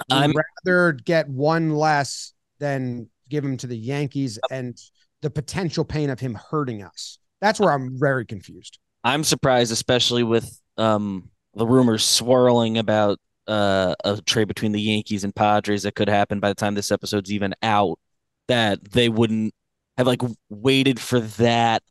I'd 0.09 0.33
rather 0.65 0.93
get 0.93 1.27
one 1.27 1.71
less 1.71 2.33
than 2.59 3.09
give 3.29 3.43
him 3.43 3.57
to 3.57 3.67
the 3.67 3.77
Yankees 3.77 4.39
and 4.49 4.77
the 5.21 5.29
potential 5.29 5.85
pain 5.85 6.09
of 6.09 6.19
him 6.19 6.37
hurting 6.49 6.81
us. 6.81 7.19
That's 7.39 7.59
where 7.59 7.71
I'm 7.71 7.99
very 7.99 8.25
confused. 8.25 8.79
I'm 9.03 9.23
surprised, 9.23 9.71
especially 9.71 10.23
with 10.23 10.59
um 10.77 11.29
the 11.53 11.65
rumors 11.67 12.03
swirling 12.05 12.77
about 12.77 13.19
uh 13.47 13.95
a 14.03 14.21
trade 14.21 14.47
between 14.47 14.71
the 14.71 14.81
Yankees 14.81 15.23
and 15.23 15.35
Padres 15.35 15.83
that 15.83 15.95
could 15.95 16.09
happen 16.09 16.39
by 16.39 16.49
the 16.49 16.55
time 16.55 16.75
this 16.75 16.91
episode's 16.91 17.31
even 17.31 17.53
out, 17.63 17.99
that 18.47 18.83
they 18.91 19.09
wouldn't 19.09 19.53
have 19.97 20.07
like 20.07 20.21
waited 20.49 20.99
for 20.99 21.19
that 21.19 21.83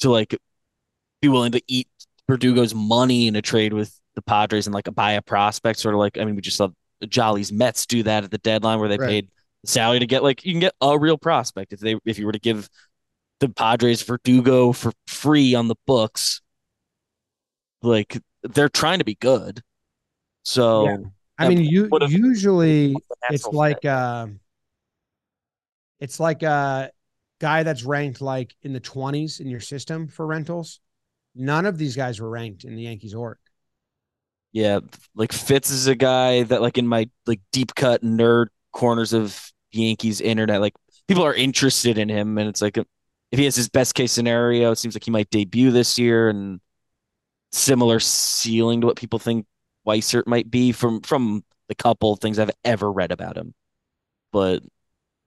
to 0.00 0.10
like 0.10 0.36
be 1.20 1.28
willing 1.28 1.52
to 1.52 1.62
eat 1.68 1.88
Verdugo's 2.30 2.74
money 2.74 3.26
in 3.28 3.36
a 3.36 3.42
trade 3.42 3.72
with 3.72 3.98
the 4.14 4.22
Padres 4.22 4.66
and 4.66 4.74
like 4.74 4.92
buy 4.94 5.12
a 5.12 5.22
prospect, 5.22 5.78
sort 5.78 5.94
of 5.94 5.98
like 6.00 6.18
I 6.18 6.24
mean, 6.24 6.36
we 6.36 6.42
just 6.42 6.56
saw 6.56 6.68
Jolly's 7.08 7.52
Mets 7.52 7.86
do 7.86 8.02
that 8.04 8.24
at 8.24 8.30
the 8.30 8.38
deadline 8.38 8.78
where 8.80 8.88
they 8.88 8.98
Right. 8.98 9.08
paid 9.08 9.28
salary 9.64 10.00
to 10.00 10.06
get 10.06 10.22
like 10.22 10.44
you 10.44 10.52
can 10.52 10.60
get 10.60 10.74
a 10.80 10.98
real 10.98 11.16
prospect 11.18 11.72
if 11.72 11.80
they 11.80 11.96
if 12.04 12.18
you 12.18 12.26
were 12.26 12.32
to 12.32 12.40
give 12.40 12.68
the 13.40 13.48
Padres 13.48 14.02
Verdugo 14.02 14.72
for 14.72 14.92
free 15.06 15.54
on 15.54 15.68
the 15.68 15.76
books. 15.86 16.40
Like 17.82 18.18
they're 18.42 18.68
trying 18.68 18.98
to 19.00 19.04
be 19.04 19.16
good. 19.16 19.62
So 20.44 20.86
Yeah. 20.86 20.96
I 21.38 21.48
mean, 21.48 21.64
you 21.64 21.88
usually 22.08 22.94
it's 23.30 23.46
like 23.46 23.84
uh 23.84 24.28
it's 25.98 26.20
like 26.20 26.42
a 26.42 26.90
guy 27.40 27.62
that's 27.64 27.82
ranked 27.82 28.20
like 28.20 28.54
in 28.62 28.72
the 28.72 28.80
20s 28.80 29.40
in 29.40 29.48
your 29.48 29.60
system 29.60 30.06
for 30.06 30.26
rentals. 30.26 30.80
None 31.34 31.66
of 31.66 31.78
these 31.78 31.96
guys 31.96 32.20
were 32.20 32.28
ranked 32.28 32.64
in 32.64 32.76
the 32.76 32.82
Yankees 32.82 33.14
org. 33.14 33.38
Yeah, 34.52 34.80
like 35.14 35.32
Fitz 35.32 35.70
is 35.70 35.86
a 35.86 35.94
guy 35.94 36.42
that 36.44 36.60
like 36.60 36.76
in 36.76 36.86
my 36.86 37.08
like 37.26 37.40
deep 37.52 37.74
cut 37.74 38.02
nerd 38.02 38.48
corners 38.72 39.12
of 39.12 39.50
Yankees 39.72 40.20
internet, 40.20 40.60
like 40.60 40.74
people 41.08 41.24
are 41.24 41.34
interested 41.34 41.96
in 41.98 42.08
him, 42.08 42.36
and 42.36 42.48
it's 42.48 42.60
like 42.60 42.78
if 43.32 43.38
he 43.38 43.44
has 43.46 43.56
his 43.56 43.68
best 43.68 43.94
case 43.94 44.12
scenario, 44.12 44.70
it 44.70 44.76
seems 44.76 44.94
like 44.94 45.04
he 45.04 45.10
might 45.10 45.30
debut 45.30 45.70
this 45.70 45.98
year 45.98 46.28
and 46.28 46.60
similar 47.50 47.98
ceiling 48.00 48.80
to 48.82 48.86
what 48.86 48.96
people 48.96 49.18
think 49.18 49.46
Weissert 49.86 50.26
might 50.26 50.50
be 50.50 50.72
from 50.72 51.00
from 51.00 51.44
the 51.68 51.74
couple 51.74 52.14
things 52.16 52.38
I've 52.38 52.50
ever 52.64 52.90
read 52.92 53.10
about 53.12 53.36
him. 53.36 53.54
But 54.32 54.62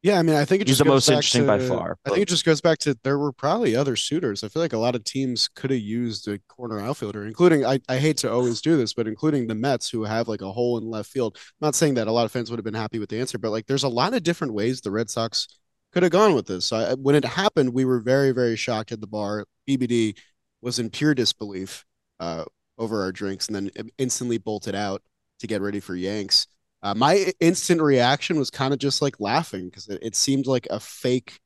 Yeah, 0.02 0.18
I 0.20 0.22
mean, 0.24 0.36
I 0.36 0.46
think 0.46 0.62
it 0.62 0.68
He's 0.68 0.78
the 0.78 0.84
goes 0.84 0.92
most 0.92 1.08
back 1.08 1.16
interesting 1.18 1.46
by 1.48 1.58
to- 1.58 1.68
far, 1.68 1.98
I 2.06 2.10
think 2.10 2.22
it 2.22 2.28
just 2.30 2.46
goes 2.46 2.62
back 2.62 2.78
to 2.80 2.98
there 3.04 3.18
were 3.20 3.32
probably 3.34 3.76
other 3.76 3.96
suitors. 3.96 4.44
I 4.44 4.48
feel 4.50 4.62
like 4.62 4.74
a 4.74 4.78
lot 4.78 4.96
of 4.96 5.04
teams 5.04 5.48
could 5.56 5.72
have 5.72 5.80
used 5.80 6.28
a 6.28 6.40
corner 6.48 6.80
outfielder, 6.80 7.26
including 7.26 7.66
I, 7.66 7.80
I 7.90 7.98
hate 7.98 8.18
to 8.18 8.32
always 8.32 8.62
do 8.62 8.78
this, 8.78 8.94
but 8.94 9.08
including 9.08 9.48
the 9.48 9.56
Mets 9.56 9.90
who 9.90 10.04
have 10.04 10.28
like 10.28 10.42
a 10.42 10.52
hole 10.52 10.78
in 10.78 10.86
left 10.90 11.10
field. 11.12 11.36
I'm 11.38 11.66
not 11.68 11.76
saying 11.76 11.96
that 11.96 12.08
a 12.08 12.12
lot 12.12 12.26
of 12.26 12.32
fans 12.32 12.50
would 12.50 12.58
have 12.60 12.66
been 12.66 12.74
happy 12.76 13.00
with 13.00 13.10
the 13.10 13.20
answer, 13.20 13.38
but 13.40 13.52
like 13.52 13.66
there's 13.66 13.84
a 13.84 13.90
lot 13.90 14.14
of 14.14 14.24
different 14.24 14.54
ways 14.54 14.82
the 14.82 14.92
Red 14.92 15.10
Sox 15.10 15.48
could 15.96 16.04
have 16.04 16.12
gone 16.12 16.36
with 16.36 16.46
this. 16.46 16.66
So 16.66 16.76
I, 16.76 16.94
when 16.96 17.16
it 17.16 17.24
happened, 17.24 17.74
we 17.74 17.86
were 17.86 18.02
very, 18.02 18.32
very 18.34 18.58
shocked 18.58 18.92
at 18.92 19.00
the 19.00 19.08
bar. 19.08 19.46
BBD 19.66 20.18
was 20.62 20.78
in 20.78 20.90
pure 20.90 21.16
disbelief 21.16 21.86
uh, 22.20 22.44
over 22.78 23.02
our 23.02 23.14
drinks 23.14 23.48
and 23.48 23.56
then 23.56 23.72
instantly 23.98 24.38
bolted 24.38 24.76
out 24.76 25.02
to 25.40 25.48
get 25.48 25.62
ready 25.62 25.80
for 25.80 25.96
Yanks. 25.96 26.48
Uh, 26.84 26.94
my 26.96 27.32
instant 27.40 27.82
reaction 27.82 28.38
was 28.38 28.50
kind 28.50 28.74
of 28.74 28.80
just 28.80 29.02
like 29.02 29.22
laughing 29.22 29.70
because 29.70 29.88
it, 29.88 30.00
it 30.02 30.16
seemed 30.18 30.48
like 30.48 30.68
a 30.70 30.82
fake 30.82 31.40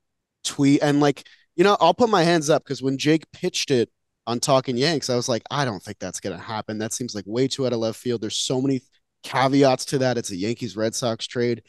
tweet. 0.43 0.81
And 0.81 0.99
like, 0.99 1.27
you 1.55 1.63
know, 1.63 1.77
I'll 1.79 1.93
put 1.93 2.09
my 2.09 2.23
hands 2.23 2.49
up 2.49 2.63
because 2.63 2.81
when 2.81 2.97
Jake 2.97 3.31
pitched 3.31 3.69
it 3.69 3.91
on 4.25 4.39
Talking 4.39 4.77
Yanks, 4.77 5.11
I 5.11 5.15
was 5.15 5.29
like, 5.29 5.43
I 5.51 5.63
don't 5.63 5.83
think 5.83 5.99
that's 5.99 6.19
going 6.19 6.35
to 6.35 6.43
happen. 6.43 6.79
That 6.79 6.93
seems 6.93 7.13
like 7.13 7.25
way 7.27 7.47
too 7.47 7.67
out 7.67 7.73
of 7.73 7.79
left 7.79 7.99
field. 7.99 8.21
There's 8.21 8.39
so 8.39 8.59
many 8.59 8.81
caveats 9.21 9.85
to 9.85 9.99
that. 9.99 10.17
It's 10.17 10.31
a 10.31 10.35
Yankees 10.35 10.75
Red 10.75 10.95
Sox 10.95 11.27
trade. 11.27 11.61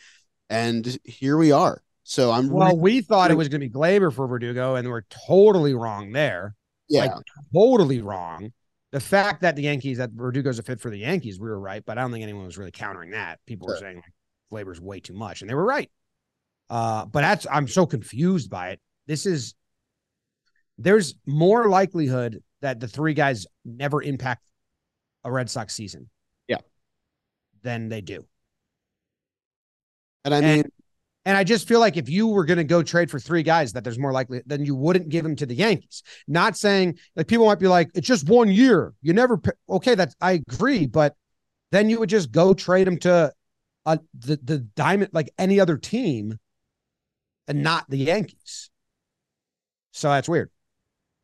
And 0.48 0.98
here 1.04 1.36
we 1.36 1.52
are. 1.52 1.82
So 2.10 2.32
I'm 2.32 2.48
Well, 2.50 2.70
really, 2.70 2.80
we 2.80 3.00
thought 3.02 3.30
it 3.30 3.36
was 3.36 3.48
going 3.48 3.60
to 3.60 3.68
be 3.68 3.72
Gleyber 3.72 4.12
for 4.12 4.26
Verdugo, 4.26 4.74
and 4.74 4.88
we're 4.88 5.02
totally 5.28 5.74
wrong 5.74 6.10
there. 6.10 6.56
yeah. 6.88 7.02
Like 7.02 7.12
totally 7.54 8.00
wrong. 8.00 8.52
The 8.90 8.98
fact 8.98 9.42
that 9.42 9.54
the 9.54 9.62
Yankees 9.62 9.98
that 9.98 10.10
Verdugo's 10.10 10.58
a 10.58 10.64
fit 10.64 10.80
for 10.80 10.90
the 10.90 10.98
Yankees, 10.98 11.38
we 11.38 11.48
were 11.48 11.60
right, 11.60 11.84
but 11.86 11.98
I 11.98 12.00
don't 12.00 12.10
think 12.10 12.24
anyone 12.24 12.46
was 12.46 12.58
really 12.58 12.72
countering 12.72 13.12
that. 13.12 13.38
People 13.46 13.68
were 13.68 13.76
saying 13.76 14.02
like 14.02 14.12
Gleyber's 14.50 14.80
way 14.80 14.98
too 14.98 15.14
much, 15.14 15.40
and 15.40 15.48
they 15.48 15.54
were 15.54 15.64
right. 15.64 15.88
Uh, 16.68 17.04
but 17.06 17.20
that's 17.20 17.46
I'm 17.48 17.68
so 17.68 17.86
confused 17.86 18.50
by 18.50 18.70
it. 18.70 18.80
This 19.06 19.24
is 19.24 19.54
there's 20.78 21.14
more 21.26 21.68
likelihood 21.68 22.42
that 22.60 22.80
the 22.80 22.88
three 22.88 23.14
guys 23.14 23.46
never 23.64 24.02
impact 24.02 24.42
a 25.22 25.30
Red 25.30 25.48
Sox 25.48 25.76
season. 25.76 26.10
Yeah. 26.48 26.58
Than 27.62 27.88
they 27.88 28.00
do. 28.00 28.26
and 30.24 30.34
I 30.34 30.40
mean, 30.40 30.48
And 30.60 30.72
I 31.26 31.44
just 31.44 31.68
feel 31.68 31.80
like 31.80 31.96
if 31.96 32.08
you 32.08 32.28
were 32.28 32.44
going 32.44 32.58
to 32.58 32.64
go 32.64 32.82
trade 32.82 33.10
for 33.10 33.18
three 33.20 33.42
guys, 33.42 33.72
that 33.74 33.84
there's 33.84 33.98
more 33.98 34.12
likely 34.12 34.42
then 34.46 34.64
you 34.64 34.74
wouldn't 34.74 35.10
give 35.10 35.22
them 35.22 35.36
to 35.36 35.46
the 35.46 35.54
Yankees. 35.54 36.02
Not 36.26 36.56
saying 36.56 36.98
like 37.14 37.26
people 37.26 37.46
might 37.46 37.58
be 37.58 37.68
like, 37.68 37.90
it's 37.94 38.06
just 38.06 38.28
one 38.28 38.48
year. 38.48 38.94
You 39.02 39.12
never 39.12 39.36
p-" 39.36 39.50
okay. 39.68 39.94
That's 39.94 40.14
I 40.20 40.42
agree, 40.48 40.86
but 40.86 41.14
then 41.72 41.90
you 41.90 42.00
would 42.00 42.08
just 42.08 42.32
go 42.32 42.54
trade 42.54 42.86
them 42.86 42.98
to 43.00 43.32
the 43.86 44.38
the 44.42 44.58
diamond 44.76 45.10
like 45.12 45.30
any 45.38 45.60
other 45.60 45.76
team, 45.76 46.38
and 47.48 47.62
not 47.62 47.88
the 47.88 47.98
Yankees. 47.98 48.70
So 49.92 50.08
that's 50.08 50.28
weird. 50.28 50.50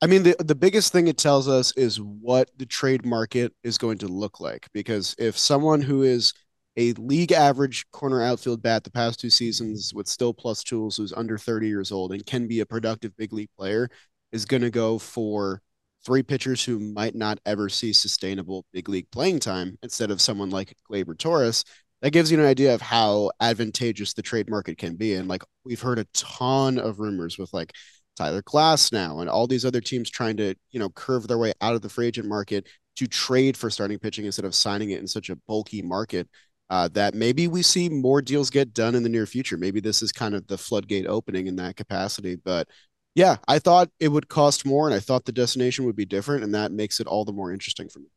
I 0.02 0.06
mean, 0.06 0.22
the 0.24 0.36
the 0.38 0.54
biggest 0.54 0.92
thing 0.92 1.08
it 1.08 1.16
tells 1.18 1.48
us 1.48 1.72
is 1.76 2.00
what 2.00 2.50
the 2.58 2.66
trade 2.66 3.06
market 3.06 3.54
is 3.62 3.78
going 3.78 3.98
to 3.98 4.08
look 4.08 4.40
like. 4.40 4.68
Because 4.72 5.14
if 5.18 5.38
someone 5.38 5.80
who 5.80 6.02
is 6.02 6.34
a 6.76 6.92
league 6.94 7.32
average 7.32 7.86
corner 7.90 8.22
outfield 8.22 8.62
bat 8.62 8.84
the 8.84 8.90
past 8.90 9.20
two 9.20 9.30
seasons 9.30 9.92
with 9.94 10.06
still 10.06 10.34
plus 10.34 10.62
tools, 10.62 10.96
who's 10.96 11.12
under 11.12 11.38
30 11.38 11.68
years 11.68 11.90
old 11.90 12.12
and 12.12 12.24
can 12.26 12.46
be 12.46 12.60
a 12.60 12.66
productive 12.66 13.16
big 13.16 13.32
league 13.32 13.50
player, 13.56 13.88
is 14.32 14.44
going 14.44 14.62
to 14.62 14.70
go 14.70 14.98
for 14.98 15.62
three 16.04 16.22
pitchers 16.22 16.64
who 16.64 16.78
might 16.78 17.14
not 17.14 17.38
ever 17.46 17.68
see 17.68 17.92
sustainable 17.92 18.64
big 18.72 18.88
league 18.88 19.10
playing 19.10 19.40
time 19.40 19.76
instead 19.82 20.10
of 20.10 20.20
someone 20.20 20.50
like 20.50 20.76
Gleyber 20.90 21.18
Torres, 21.18 21.64
that 22.02 22.12
gives 22.12 22.30
you 22.30 22.38
an 22.38 22.46
idea 22.46 22.74
of 22.74 22.80
how 22.80 23.30
advantageous 23.40 24.12
the 24.12 24.22
trade 24.22 24.48
market 24.48 24.78
can 24.78 24.96
be. 24.96 25.14
And 25.14 25.28
like 25.28 25.42
we've 25.64 25.80
heard 25.80 25.98
a 25.98 26.06
ton 26.12 26.78
of 26.78 27.00
rumors 27.00 27.38
with 27.38 27.52
like 27.52 27.72
Tyler 28.16 28.42
Glasnow 28.42 29.20
and 29.20 29.30
all 29.30 29.46
these 29.46 29.64
other 29.64 29.80
teams 29.80 30.10
trying 30.10 30.36
to, 30.36 30.54
you 30.70 30.78
know, 30.78 30.90
curve 30.90 31.26
their 31.26 31.38
way 31.38 31.52
out 31.60 31.74
of 31.74 31.82
the 31.82 31.88
free 31.88 32.06
agent 32.06 32.28
market 32.28 32.66
to 32.96 33.06
trade 33.06 33.56
for 33.56 33.70
starting 33.70 33.98
pitching 33.98 34.24
instead 34.26 34.44
of 34.44 34.54
signing 34.54 34.90
it 34.90 35.00
in 35.00 35.06
such 35.06 35.30
a 35.30 35.36
bulky 35.48 35.82
market. 35.82 36.28
Uh, 36.68 36.88
that 36.88 37.14
maybe 37.14 37.46
we 37.46 37.62
see 37.62 37.88
more 37.88 38.20
deals 38.20 38.50
get 38.50 38.74
done 38.74 38.96
in 38.96 39.04
the 39.04 39.08
near 39.08 39.24
future. 39.24 39.56
Maybe 39.56 39.80
this 39.80 40.02
is 40.02 40.10
kind 40.10 40.34
of 40.34 40.46
the 40.48 40.58
floodgate 40.58 41.06
opening 41.06 41.46
in 41.46 41.54
that 41.56 41.76
capacity. 41.76 42.34
But 42.34 42.66
yeah, 43.14 43.36
I 43.46 43.60
thought 43.60 43.88
it 44.00 44.08
would 44.08 44.28
cost 44.28 44.66
more 44.66 44.86
and 44.86 44.94
I 44.94 44.98
thought 44.98 45.24
the 45.24 45.32
destination 45.32 45.84
would 45.84 45.94
be 45.94 46.04
different. 46.04 46.42
And 46.42 46.54
that 46.54 46.72
makes 46.72 46.98
it 46.98 47.06
all 47.06 47.24
the 47.24 47.32
more 47.32 47.52
interesting 47.52 47.88
for 47.88 48.00
me. 48.00 48.08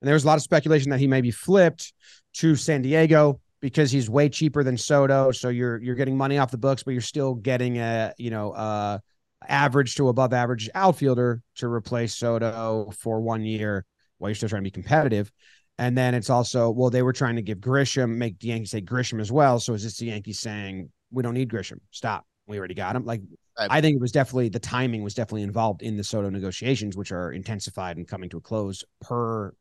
And 0.00 0.08
there 0.08 0.14
was 0.14 0.24
a 0.24 0.26
lot 0.26 0.36
of 0.36 0.42
speculation 0.42 0.90
that 0.90 1.00
he 1.00 1.06
may 1.06 1.20
be 1.20 1.30
flipped 1.30 1.92
to 2.34 2.56
San 2.56 2.82
Diego 2.82 3.40
because 3.60 3.90
he's 3.90 4.08
way 4.08 4.28
cheaper 4.28 4.62
than 4.62 4.76
Soto. 4.76 5.32
So 5.32 5.48
you're 5.48 5.80
you're 5.82 5.94
getting 5.94 6.16
money 6.16 6.38
off 6.38 6.50
the 6.50 6.58
books, 6.58 6.82
but 6.82 6.92
you're 6.92 7.00
still 7.00 7.34
getting 7.34 7.78
a 7.78 8.12
you 8.18 8.30
know 8.30 8.52
uh 8.52 8.98
average 9.46 9.94
to 9.96 10.08
above 10.08 10.32
average 10.32 10.68
outfielder 10.74 11.40
to 11.56 11.68
replace 11.68 12.16
Soto 12.16 12.90
for 12.98 13.20
one 13.20 13.44
year 13.44 13.84
while 14.18 14.30
you're 14.30 14.34
still 14.34 14.48
trying 14.48 14.62
to 14.62 14.66
be 14.66 14.70
competitive. 14.70 15.30
And 15.78 15.96
then 15.96 16.14
it's 16.14 16.28
also 16.28 16.70
well, 16.70 16.90
they 16.90 17.02
were 17.02 17.12
trying 17.12 17.36
to 17.36 17.42
give 17.42 17.58
Grisham, 17.58 18.16
make 18.16 18.38
the 18.40 18.48
Yankees 18.48 18.72
say 18.72 18.80
Grisham 18.80 19.20
as 19.20 19.30
well. 19.30 19.60
So 19.60 19.74
is 19.74 19.84
this 19.84 19.98
the 19.98 20.06
Yankees 20.06 20.40
saying 20.40 20.90
we 21.10 21.22
don't 21.22 21.34
need 21.34 21.50
Grisham? 21.50 21.78
Stop. 21.90 22.26
We 22.46 22.58
already 22.58 22.74
got 22.74 22.96
him. 22.96 23.04
Like 23.04 23.20
Right. 23.58 23.68
I 23.70 23.80
think 23.80 23.96
it 23.96 24.00
was 24.00 24.12
definitely 24.12 24.50
the 24.50 24.60
timing 24.60 25.02
was 25.02 25.14
definitely 25.14 25.42
involved 25.42 25.82
in 25.82 25.96
the 25.96 26.04
Soto 26.04 26.30
negotiations, 26.30 26.96
which 26.96 27.10
are 27.10 27.32
intensified 27.32 27.96
and 27.96 28.06
coming 28.06 28.30
to 28.30 28.36
a 28.36 28.40
close 28.40 28.84
per 29.00 29.52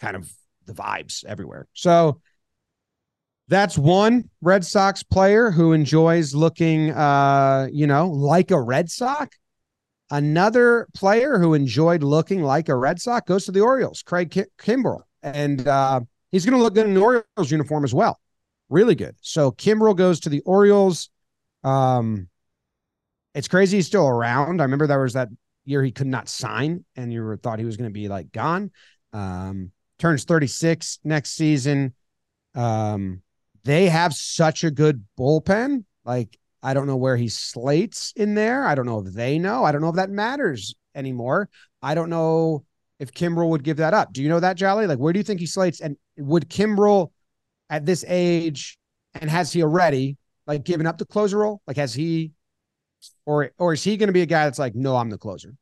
kind 0.00 0.16
of 0.16 0.32
the 0.64 0.72
vibes 0.72 1.24
everywhere. 1.26 1.66
So 1.74 2.22
that's 3.48 3.76
one 3.76 4.30
Red 4.40 4.64
Sox 4.64 5.02
player 5.02 5.50
who 5.50 5.72
enjoys 5.72 6.34
looking 6.34 6.90
uh, 6.92 7.68
you 7.70 7.86
know, 7.86 8.08
like 8.08 8.50
a 8.50 8.60
Red 8.60 8.90
Sox. 8.90 9.36
Another 10.10 10.88
player 10.94 11.38
who 11.38 11.54
enjoyed 11.54 12.02
looking 12.02 12.42
like 12.42 12.68
a 12.68 12.74
Red 12.74 13.00
Sox 13.00 13.26
goes 13.26 13.44
to 13.44 13.52
the 13.52 13.60
Orioles, 13.60 14.02
Craig 14.02 14.30
Ki- 14.30 14.44
Kimbrel. 14.58 15.02
And 15.22 15.66
uh, 15.66 16.00
he's 16.32 16.46
going 16.46 16.56
to 16.56 16.62
look 16.62 16.74
good 16.74 16.86
in 16.86 16.94
the 16.94 17.00
Orioles 17.00 17.50
uniform 17.50 17.84
as 17.84 17.92
well. 17.92 18.18
Really 18.70 18.94
good. 18.94 19.16
So 19.20 19.50
Kimbrel 19.50 19.96
goes 19.96 20.20
to 20.20 20.28
the 20.28 20.40
Orioles. 20.40 21.10
Um, 21.62 22.28
it's 23.34 23.48
crazy 23.48 23.78
he's 23.78 23.86
still 23.86 24.06
around. 24.06 24.60
I 24.60 24.64
remember 24.64 24.86
there 24.86 25.00
was 25.00 25.12
that 25.12 25.28
year 25.64 25.82
he 25.82 25.92
could 25.92 26.06
not 26.06 26.28
sign, 26.28 26.84
and 26.96 27.12
you 27.12 27.22
were, 27.22 27.36
thought 27.36 27.58
he 27.58 27.64
was 27.64 27.76
going 27.76 27.90
to 27.90 27.94
be 27.94 28.08
like 28.08 28.32
gone. 28.32 28.70
Um, 29.12 29.72
turns 29.98 30.24
36 30.24 31.00
next 31.04 31.30
season. 31.30 31.94
Um, 32.54 33.22
they 33.64 33.88
have 33.88 34.14
such 34.14 34.64
a 34.64 34.70
good 34.70 35.04
bullpen. 35.18 35.84
Like, 36.04 36.38
I 36.62 36.74
don't 36.74 36.86
know 36.86 36.96
where 36.96 37.16
he 37.16 37.28
slates 37.28 38.12
in 38.16 38.34
there. 38.34 38.64
I 38.64 38.74
don't 38.74 38.86
know 38.86 39.00
if 39.00 39.12
they 39.12 39.38
know. 39.38 39.64
I 39.64 39.72
don't 39.72 39.80
know 39.80 39.90
if 39.90 39.96
that 39.96 40.10
matters 40.10 40.74
anymore. 40.94 41.48
I 41.82 41.94
don't 41.94 42.10
know 42.10 42.64
if 42.98 43.12
Kimbrel 43.12 43.50
would 43.50 43.62
give 43.62 43.76
that 43.76 43.94
up. 43.94 44.12
Do 44.12 44.22
you 44.22 44.28
know 44.28 44.40
that, 44.40 44.56
Jolly? 44.56 44.86
Like, 44.86 44.98
where 44.98 45.12
do 45.12 45.18
you 45.18 45.24
think 45.24 45.40
he 45.40 45.46
slates? 45.46 45.80
And 45.80 45.96
would 46.16 46.48
Kimbrel 46.48 47.12
at 47.70 47.86
this 47.86 48.04
age, 48.08 48.76
and 49.14 49.30
has 49.30 49.52
he 49.52 49.62
already 49.62 50.16
like 50.46 50.64
given 50.64 50.86
up 50.86 50.98
the 50.98 51.04
closer 51.04 51.38
role? 51.38 51.62
Like, 51.66 51.76
has 51.76 51.94
he, 51.94 52.32
or 53.24 53.52
or 53.58 53.72
is 53.72 53.84
he 53.84 53.96
going 53.96 54.08
to 54.08 54.12
be 54.12 54.22
a 54.22 54.26
guy 54.26 54.44
that's 54.44 54.58
like, 54.58 54.74
no, 54.74 54.96
I'm 54.96 55.10
the 55.10 55.18
closer? 55.18 55.54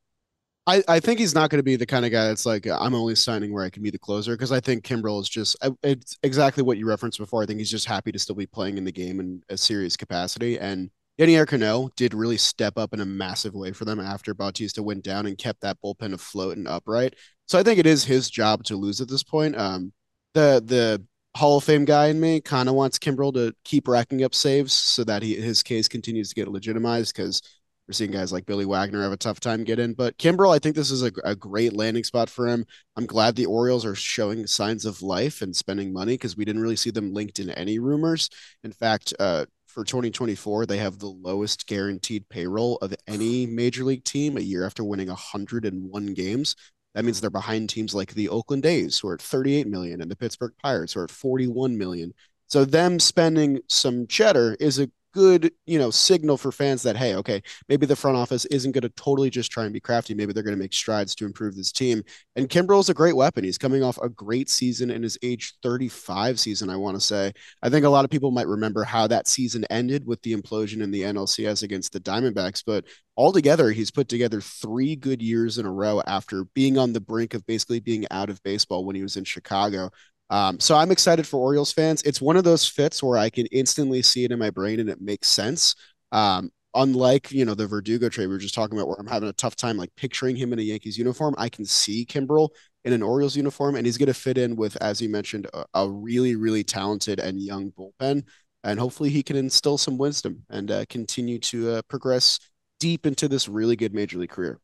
I, 0.66 0.82
I 0.88 1.00
think 1.00 1.20
he's 1.20 1.35
not 1.35 1.49
going 1.50 1.61
to 1.61 1.64
be 1.64 1.76
the 1.76 1.87
kind 1.87 2.04
of 2.04 2.11
guy 2.11 2.26
that's 2.26 2.44
like 2.44 2.66
I'm 2.66 2.94
only 2.94 3.14
signing 3.14 3.52
where 3.52 3.64
I 3.64 3.70
can 3.70 3.82
be 3.82 3.90
the 3.90 3.99
closer 3.99 4.32
because 4.32 4.50
I 4.50 4.58
think 4.61 4.85
Kimbrel 4.85 5.20
is 5.20 5.28
just 5.28 5.56
it's 5.82 6.18
exactly 6.25 6.62
what 6.62 6.76
you 6.76 6.88
referenced 6.88 7.18
before. 7.18 7.42
I 7.42 7.46
think 7.46 7.61
he's 7.61 7.70
just 7.70 7.87
happy 7.87 8.11
to 8.11 8.18
still 8.18 8.35
be 8.35 8.46
playing 8.46 8.76
in 8.76 8.85
the 8.85 8.92
game 8.92 9.20
in 9.20 9.42
a 9.49 9.56
serious 9.56 9.96
capacity. 9.96 10.58
And 10.58 10.90
Yennier 11.20 11.46
Cano 11.46 11.88
did 11.96 12.14
really 12.14 12.37
step 12.37 12.76
up 12.76 12.92
in 12.92 13.00
a 13.00 13.06
massive 13.06 13.54
way 13.54 13.73
for 13.73 13.85
them 13.85 14.00
after 14.00 14.35
Bautista 14.35 14.82
went 14.82 15.04
down 15.04 15.26
and 15.26 15.38
kept 15.38 15.61
that 15.61 15.78
bullpen 15.82 16.12
afloat 16.12 16.56
and 16.56 16.66
upright. 16.66 17.14
So 17.46 17.58
I 17.58 17.62
think 17.62 17.78
it 17.78 17.87
is 17.87 18.04
his 18.04 18.28
job 18.28 18.64
to 18.64 18.76
lose 18.76 19.00
at 19.00 19.08
this 19.08 19.23
point. 19.23 19.56
Um, 19.56 19.92
the 20.35 20.62
the 20.64 21.04
Hall 21.37 21.58
of 21.58 21.64
Fame 21.64 21.85
guy 21.85 22.06
in 22.06 22.18
me 22.18 22.40
kind 22.40 22.68
of 22.68 22.75
wants 22.75 22.99
Kimbrel 22.99 23.32
to 23.35 23.54
keep 23.62 23.87
racking 23.87 24.25
up 24.25 24.35
saves 24.35 24.73
so 24.73 25.04
that 25.04 25.23
he 25.23 25.37
his 25.37 25.62
case 25.62 25.87
continues 25.87 26.30
to 26.30 26.35
get 26.35 26.49
legitimized 26.49 27.14
because 27.14 27.40
We're 27.88 27.93
seeing 27.93 28.11
guys 28.11 28.33
like 28.33 28.47
Billy 28.47 28.64
Wagner 28.64 29.02
have 29.02 29.12
a 29.12 29.16
tough 29.16 29.38
time 29.38 29.62
getting, 29.62 29.85
in, 29.87 29.95
but 29.95 30.19
Kimbrel, 30.19 30.52
I 30.52 30.59
think 30.59 30.75
this 30.75 30.90
is 30.90 31.05
a, 31.05 31.12
a 31.23 31.37
great 31.37 31.73
landing 31.73 32.02
spot 32.02 32.28
for 32.28 32.49
him. 32.49 32.66
I'm 32.97 33.07
glad 33.07 33.37
the 33.37 33.47
Orioles 33.47 33.85
are 33.85 33.95
showing 33.95 34.45
signs 34.49 34.85
of 34.85 35.02
life 35.02 35.40
and 35.40 35.55
spending 35.55 35.93
money 35.93 36.14
because 36.14 36.37
we 36.37 36.45
didn't 36.45 36.62
really 36.62 36.75
see 36.75 36.90
them 36.90 37.14
linked 37.14 37.38
in 37.38 37.50
any 37.50 37.78
rumors. 37.78 38.28
In 38.64 38.73
fact, 38.73 39.14
uh, 39.21 39.47
for 39.66 39.85
2024, 39.85 40.66
they 40.66 40.78
have 40.78 40.99
the 40.99 41.07
lowest 41.07 41.69
guaranteed 41.69 42.28
payroll 42.28 42.76
of 42.78 42.93
any 43.07 43.47
major 43.47 43.85
league 43.85 44.05
team 44.05 44.37
a 44.37 44.40
year 44.40 44.66
after 44.66 44.83
winning 44.83 45.09
101 45.09 46.07
games. 46.14 46.57
That 46.95 47.05
means 47.05 47.21
they're 47.21 47.31
behind 47.31 47.69
teams 47.69 47.95
like 47.95 48.14
the 48.14 48.31
Oakland 48.31 48.66
A's, 48.66 48.99
who 48.99 49.09
are 49.09 49.14
at 49.14 49.23
38 49.23 49.69
million, 49.69 50.00
and 50.00 50.11
the 50.11 50.16
Pittsburgh 50.16 50.55
Pirates, 50.61 50.95
who 50.95 51.00
are 51.00 51.05
at 51.05 51.11
41 51.11 51.76
million. 51.78 52.14
So 52.49 52.64
them 52.64 52.99
spending 52.99 53.61
some 53.69 54.07
cheddar 54.07 54.57
is 54.59 54.78
a 54.78 54.90
good, 55.16 55.50
you 55.64 55.78
know, 55.78 55.90
signal 55.90 56.37
for 56.37 56.52
fans 56.52 56.82
that 56.82 56.94
hey, 56.94 57.14
okay, 57.14 57.42
maybe 57.70 57.87
the 57.87 57.96
front 57.96 58.18
office 58.18 58.44
isn't 58.46 58.73
going 58.73 58.82
to 58.82 58.90
totally 58.90 59.30
just 59.30 59.50
try 59.50 59.64
and 59.64 59.73
be 59.73 59.80
crafty. 59.80 60.12
Maybe 60.12 60.35
they're 60.35 60.42
going 60.42 60.54
to 60.54 60.62
make 60.62 60.75
strides 60.75 61.14
to 61.14 61.25
improve 61.25 61.56
this 61.56 61.73
team. 61.73 62.02
And 62.37 62.50
Kimbrel 62.50 62.80
is 62.80 62.90
a 62.90 62.94
great 62.94 63.16
weapon. 63.16 63.42
He's 63.42 63.56
coming 63.56 63.82
off 63.82 63.99
a 64.02 64.11
great 64.11 64.50
season 64.50 64.90
in 64.90 65.02
his 65.02 65.16
age 65.23 65.54
35 65.62 66.38
season. 66.38 66.68
I 66.68 66.76
want 66.76 66.99
to 66.99 67.00
say. 67.00 67.32
I 67.62 67.70
think 67.70 67.87
a 67.87 67.88
lot 67.88 68.04
of 68.04 68.11
people 68.11 68.30
might 68.30 68.46
remember 68.46 68.85
how 68.85 69.06
that 69.06 69.26
season 69.26 69.64
ended 69.70 70.06
with 70.06 70.20
the 70.20 70.37
implosion 70.37 70.82
in 70.82 70.90
the 70.90 71.00
NLCS 71.00 71.62
against 71.62 71.94
the 71.94 72.00
Diamondbacks, 72.00 72.62
but 72.66 72.85
altogether, 73.16 73.70
he's 73.70 73.90
put 73.90 74.08
together 74.08 74.42
three 74.42 74.96
good 74.96 75.23
years 75.23 75.56
in 75.56 75.64
a 75.64 75.73
row 75.73 76.02
after 76.06 76.44
being 76.44 76.76
on 76.76 76.92
the 76.92 77.00
brink 77.00 77.32
of 77.32 77.46
basically 77.46 77.80
being 77.80 78.04
out 78.11 78.28
of 78.28 78.42
baseball 78.42 78.85
when 78.85 78.96
he 78.96 79.02
was 79.02 79.16
in 79.16 79.25
Chicago. 79.25 79.90
Um, 80.30 80.59
so 80.59 80.76
I'm 80.76 80.90
excited 80.90 81.26
for 81.26 81.38
Orioles 81.38 81.73
fans. 81.73 82.02
It's 82.02 82.21
one 82.21 82.37
of 82.37 82.45
those 82.45 82.68
fits 82.68 83.02
where 83.02 83.18
I 83.18 83.30
can 83.30 83.47
instantly 83.47 84.02
see 84.02 84.25
it 84.25 84.33
in 84.33 84.38
my 84.38 84.50
brain 84.50 84.80
and 84.80 84.88
it 84.88 85.00
makes 85.00 85.28
sense. 85.28 85.75
Um, 86.12 86.50
unlike 86.75 87.33
you 87.33 87.45
know 87.45 87.54
the 87.54 87.66
Verdugo 87.66 88.09
trade 88.09 88.26
we 88.26 88.35
were 88.35 88.38
just 88.38 88.54
talking 88.54 88.78
about, 88.78 88.88
where 88.88 88.99
I'm 88.99 89.06
having 89.06 89.28
a 89.28 89.35
tough 89.35 89.56
time 89.56 89.76
like 89.76 89.90
picturing 89.97 90.37
him 90.37 90.52
in 90.52 90.59
a 90.59 90.62
Yankees 90.62 90.99
uniform, 90.99 91.35
I 91.38 91.49
can 91.49 91.64
see 91.64 92.04
Kimbrel 92.04 92.50
in 92.85 92.92
an 92.92 93.02
Orioles 93.02 93.37
uniform, 93.37 93.75
and 93.75 93.85
he's 93.85 93.99
going 93.99 94.06
to 94.06 94.14
fit 94.14 94.38
in 94.38 94.54
with, 94.54 94.76
as 94.76 95.00
you 95.00 95.09
mentioned, 95.09 95.49
a, 95.52 95.64
a, 95.75 95.90
really 95.90 96.37
really 96.37 96.62
talented 96.62 97.18
and 97.18 97.40
young 97.40 97.73
bullpen, 97.73 98.25
and 98.62 98.78
hopefully 98.78 99.11
he 99.11 99.23
can 99.23 99.37
instill 99.37 99.78
some 99.78 99.99
wisdom 99.99 100.45
and 100.50 100.71
uh, 100.71 100.85
continue 100.88 101.38
to 101.40 101.73
uh, 101.73 101.83
progress 101.88 102.38
deep 102.78 103.06
into 103.06 103.26
this 103.26 103.49
really 103.49 103.75
good 103.75 103.95
major 103.95 104.18
league 104.18 104.30
career. 104.30 104.61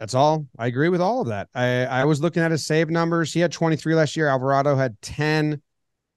That's 0.00 0.14
all. 0.14 0.46
I 0.58 0.66
agree 0.66 0.88
with 0.88 1.02
all 1.02 1.20
of 1.20 1.28
that. 1.28 1.48
I, 1.54 1.84
I 1.84 2.04
was 2.06 2.22
looking 2.22 2.42
at 2.42 2.50
his 2.50 2.66
save 2.66 2.88
numbers. 2.88 3.34
He 3.34 3.40
had 3.40 3.52
23 3.52 3.94
last 3.94 4.16
year. 4.16 4.26
Alvarado 4.28 4.74
had 4.74 5.00
10. 5.02 5.62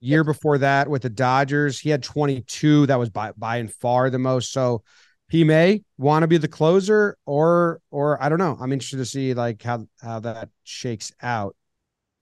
Year 0.00 0.22
before 0.22 0.58
that 0.58 0.90
with 0.90 1.00
the 1.00 1.08
Dodgers, 1.08 1.80
he 1.80 1.88
had 1.88 2.02
22. 2.02 2.84
That 2.86 2.98
was 2.98 3.08
by 3.08 3.32
by 3.38 3.56
and 3.56 3.72
far 3.72 4.10
the 4.10 4.18
most. 4.18 4.52
So 4.52 4.82
he 5.30 5.44
may 5.44 5.82
want 5.96 6.24
to 6.24 6.26
be 6.26 6.36
the 6.36 6.46
closer, 6.46 7.16
or 7.24 7.80
or 7.90 8.22
I 8.22 8.28
don't 8.28 8.38
know. 8.38 8.54
I'm 8.60 8.70
interested 8.70 8.98
to 8.98 9.06
see 9.06 9.32
like 9.32 9.62
how 9.62 9.86
how 10.02 10.20
that 10.20 10.50
shakes 10.62 11.10
out. 11.22 11.56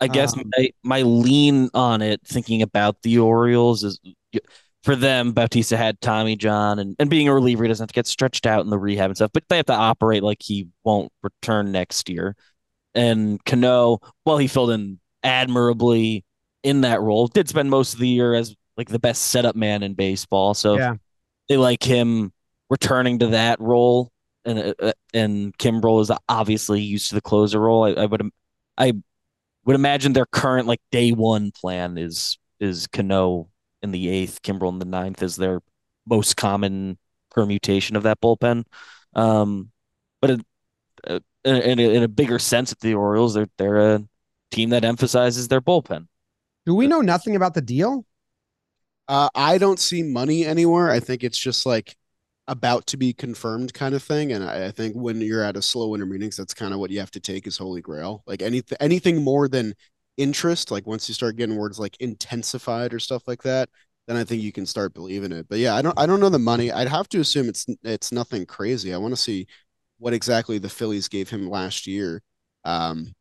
I 0.00 0.06
guess 0.06 0.36
um, 0.36 0.44
my 0.56 0.70
my 0.84 1.02
lean 1.02 1.70
on 1.74 2.02
it, 2.02 2.20
thinking 2.24 2.62
about 2.62 3.02
the 3.02 3.18
Orioles, 3.18 3.82
is 3.82 3.98
for 4.82 4.96
them, 4.96 5.32
Bautista 5.32 5.76
had 5.76 6.00
Tommy 6.00 6.34
John, 6.34 6.78
and, 6.78 6.96
and 6.98 7.08
being 7.08 7.28
a 7.28 7.34
reliever, 7.34 7.64
he 7.64 7.68
doesn't 7.68 7.84
have 7.84 7.88
to 7.88 7.94
get 7.94 8.06
stretched 8.06 8.46
out 8.46 8.64
in 8.64 8.70
the 8.70 8.78
rehab 8.78 9.10
and 9.10 9.16
stuff, 9.16 9.30
but 9.32 9.44
they 9.48 9.56
have 9.56 9.66
to 9.66 9.74
operate 9.74 10.22
like 10.22 10.42
he 10.42 10.68
won't 10.82 11.12
return 11.22 11.70
next 11.70 12.08
year. 12.08 12.34
And 12.94 13.42
Cano, 13.44 14.00
well, 14.26 14.38
he 14.38 14.48
filled 14.48 14.70
in 14.70 14.98
admirably 15.22 16.24
in 16.62 16.82
that 16.82 17.00
role, 17.00 17.28
did 17.28 17.48
spend 17.48 17.70
most 17.70 17.94
of 17.94 18.00
the 18.00 18.08
year 18.08 18.34
as 18.34 18.54
like 18.76 18.88
the 18.88 18.98
best 18.98 19.22
setup 19.22 19.54
man 19.54 19.82
in 19.82 19.94
baseball. 19.94 20.54
So 20.54 20.76
yeah. 20.76 20.94
they 21.48 21.56
like 21.56 21.82
him 21.82 22.32
returning 22.68 23.20
to 23.20 23.28
that 23.28 23.60
role. 23.60 24.10
And 24.44 24.58
uh, 24.58 24.74
uh 24.80 24.92
and 25.14 25.56
Kimbrel 25.58 26.00
is 26.00 26.10
obviously 26.28 26.80
used 26.80 27.10
to 27.10 27.14
the 27.14 27.20
closer 27.20 27.60
role. 27.60 27.84
I, 27.84 27.90
I 27.90 28.06
would 28.06 28.28
I 28.76 28.92
would 29.64 29.76
imagine 29.76 30.12
their 30.12 30.26
current 30.26 30.66
like 30.66 30.80
day 30.90 31.12
one 31.12 31.52
plan 31.52 31.96
is 31.96 32.38
is 32.58 32.88
Cano 32.88 33.48
in 33.82 33.90
the 33.90 34.08
eighth, 34.08 34.42
Kimbrel 34.42 34.72
in 34.72 34.78
the 34.78 34.84
ninth 34.84 35.22
is 35.22 35.36
their 35.36 35.60
most 36.06 36.36
common 36.36 36.98
permutation 37.30 37.96
of 37.96 38.04
that 38.04 38.20
bullpen. 38.20 38.64
Um, 39.14 39.70
but 40.20 40.30
it, 40.30 40.40
uh, 41.06 41.20
in, 41.44 41.78
a, 41.78 41.94
in 41.94 42.02
a 42.02 42.08
bigger 42.08 42.38
sense, 42.38 42.72
at 42.72 42.80
the 42.80 42.94
Orioles, 42.94 43.34
they're 43.34 43.48
they're 43.58 43.94
a 43.94 44.04
team 44.50 44.70
that 44.70 44.84
emphasizes 44.84 45.48
their 45.48 45.60
bullpen. 45.60 46.06
Do 46.66 46.74
we 46.74 46.86
know 46.86 47.00
nothing 47.00 47.34
about 47.34 47.54
the 47.54 47.62
deal? 47.62 48.06
Uh, 49.08 49.28
I 49.34 49.58
don't 49.58 49.80
see 49.80 50.02
money 50.02 50.44
anywhere. 50.46 50.90
I 50.90 51.00
think 51.00 51.24
it's 51.24 51.38
just 51.38 51.66
like 51.66 51.96
about 52.48 52.86
to 52.86 52.96
be 52.96 53.12
confirmed 53.12 53.74
kind 53.74 53.94
of 53.94 54.02
thing. 54.02 54.32
And 54.32 54.44
I, 54.44 54.66
I 54.66 54.70
think 54.70 54.94
when 54.94 55.20
you're 55.20 55.42
at 55.42 55.56
a 55.56 55.62
slow 55.62 55.88
winter 55.88 56.06
meetings, 56.06 56.36
that's 56.36 56.54
kind 56.54 56.72
of 56.72 56.80
what 56.80 56.90
you 56.90 57.00
have 57.00 57.10
to 57.12 57.20
take 57.20 57.46
as 57.46 57.56
holy 57.56 57.80
grail. 57.80 58.22
Like 58.26 58.42
anything, 58.42 58.78
anything 58.80 59.22
more 59.22 59.48
than 59.48 59.74
interest, 60.16 60.70
like 60.70 60.86
once 60.86 61.08
you 61.08 61.14
start 61.14 61.36
getting 61.36 61.56
words 61.56 61.78
like 61.78 61.96
intensified 62.00 62.92
or 62.94 62.98
stuff 62.98 63.22
like 63.26 63.42
that, 63.42 63.68
then 64.06 64.16
I 64.16 64.24
think 64.24 64.42
you 64.42 64.52
can 64.52 64.66
start 64.66 64.94
believing 64.94 65.32
it. 65.32 65.46
But 65.48 65.58
yeah, 65.58 65.74
I 65.74 65.82
don't 65.82 65.98
I 65.98 66.06
don't 66.06 66.20
know 66.20 66.28
the 66.28 66.38
money. 66.38 66.70
I'd 66.72 66.88
have 66.88 67.08
to 67.10 67.20
assume 67.20 67.48
it's 67.48 67.66
it's 67.82 68.12
nothing 68.12 68.46
crazy. 68.46 68.92
I 68.92 68.98
want 68.98 69.12
to 69.12 69.20
see 69.20 69.46
what 69.98 70.12
exactly 70.12 70.58
the 70.58 70.68
Phillies 70.68 71.08
gave 71.08 71.30
him 71.30 71.48
last 71.48 71.86
year. 71.86 72.22
Um 72.64 73.14